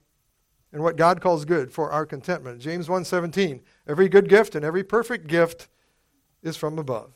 [0.73, 2.61] and what God calls good for our contentment.
[2.61, 5.69] James 1:17, every good gift and every perfect gift
[6.47, 7.13] is from above.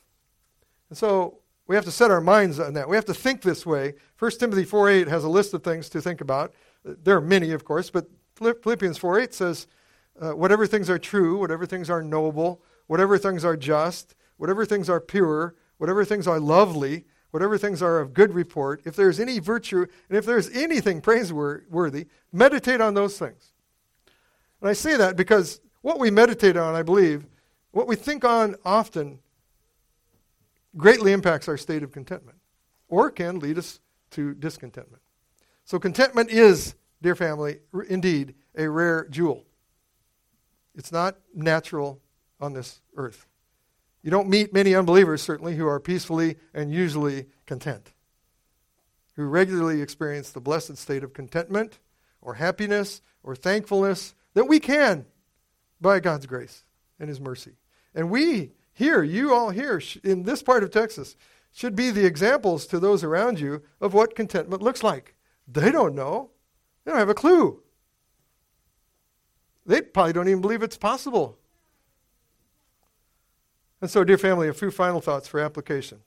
[0.88, 2.88] And so we have to set our minds on that.
[2.88, 3.94] We have to think this way.
[4.18, 6.52] 1 Timothy 4:8 has a list of things to think about.
[6.84, 9.66] There are many, of course, but Philippians 4:8 says
[10.20, 14.90] uh, whatever things are true, whatever things are noble, whatever things are just, whatever things
[14.90, 19.38] are pure, whatever things are lovely, whatever things are of good report, if there's any
[19.38, 23.52] virtue, and if there's anything praiseworthy, meditate on those things.
[24.60, 27.26] And I say that because what we meditate on, I believe,
[27.72, 29.20] what we think on often
[30.76, 32.38] greatly impacts our state of contentment
[32.88, 35.02] or can lead us to discontentment.
[35.64, 39.44] So, contentment is, dear family, indeed a rare jewel.
[40.74, 42.00] It's not natural
[42.40, 43.26] on this earth.
[44.02, 47.92] You don't meet many unbelievers, certainly, who are peacefully and usually content,
[49.14, 51.78] who regularly experience the blessed state of contentment
[52.22, 55.04] or happiness or thankfulness that we can
[55.80, 56.64] by God's grace
[56.98, 57.52] and His mercy.
[57.94, 61.16] And we here, you all here in this part of Texas,
[61.52, 65.14] should be the examples to those around you of what contentment looks like.
[65.46, 66.30] They don't know,
[66.84, 67.62] they don't have a clue.
[69.66, 71.38] They probably don't even believe it's possible.
[73.80, 76.00] And so, dear family, a few final thoughts for application.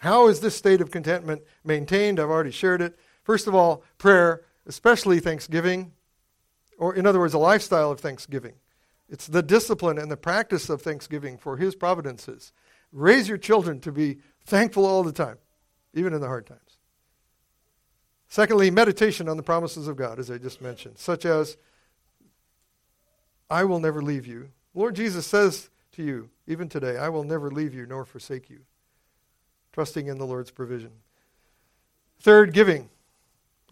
[0.00, 2.20] How is this state of contentment maintained?
[2.20, 2.98] I've already shared it.
[3.22, 5.92] First of all, prayer, especially thanksgiving,
[6.76, 8.54] or in other words, a lifestyle of thanksgiving.
[9.08, 12.52] It's the discipline and the practice of thanksgiving for His providences.
[12.92, 15.38] Raise your children to be thankful all the time,
[15.92, 16.78] even in the hard times.
[18.28, 21.56] Secondly, meditation on the promises of God, as I just mentioned, such as,
[23.50, 24.50] I will never leave you.
[24.74, 28.60] Lord Jesus says to you, even today, I will never leave you nor forsake you.
[29.72, 30.90] Trusting in the Lord's provision.
[32.20, 32.90] Third, giving.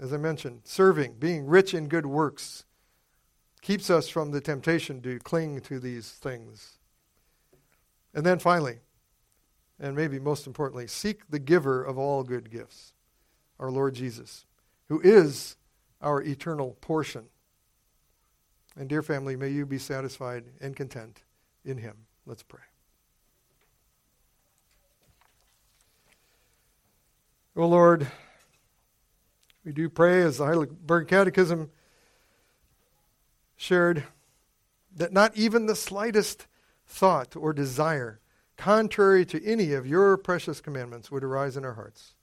[0.00, 2.64] As I mentioned, serving, being rich in good works,
[3.62, 6.78] keeps us from the temptation to cling to these things.
[8.12, 8.80] And then finally,
[9.80, 12.92] and maybe most importantly, seek the giver of all good gifts,
[13.58, 14.44] our Lord Jesus,
[14.88, 15.56] who is
[16.02, 17.24] our eternal portion.
[18.76, 21.22] And dear family, may you be satisfied and content
[21.64, 21.96] in him.
[22.26, 22.60] Let's pray.
[27.54, 28.06] Oh Lord,
[29.64, 31.70] we do pray as the Heidelberg Catechism
[33.62, 34.02] shared
[34.92, 36.48] that not even the slightest
[36.84, 38.20] thought or desire
[38.56, 42.14] contrary to any of your precious commandments would arise in our hearts.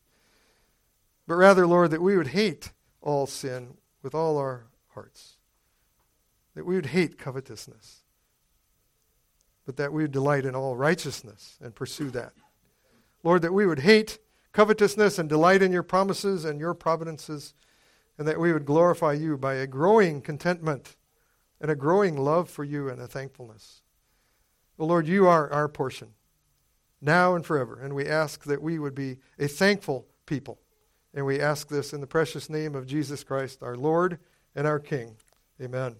[1.28, 2.72] But rather, Lord, that we would hate
[3.02, 5.38] all sin with all our hearts,
[6.56, 8.02] that we would hate covetousness,
[9.66, 12.34] but that we would delight in all righteousness and pursue that.
[13.24, 14.20] Lord, that we would hate
[14.52, 17.54] covetousness and delight in your promises and your providences,
[18.18, 20.98] and that we would glorify you by a growing contentment
[21.62, 23.82] and a growing love for you and a thankfulness.
[24.78, 26.10] Well, Lord, you are our portion
[27.02, 27.80] now and forever.
[27.80, 30.60] And we ask that we would be a thankful people.
[31.14, 34.20] And we ask this in the precious name of Jesus Christ, our Lord
[34.56, 35.16] and our King.
[35.62, 35.96] Amen.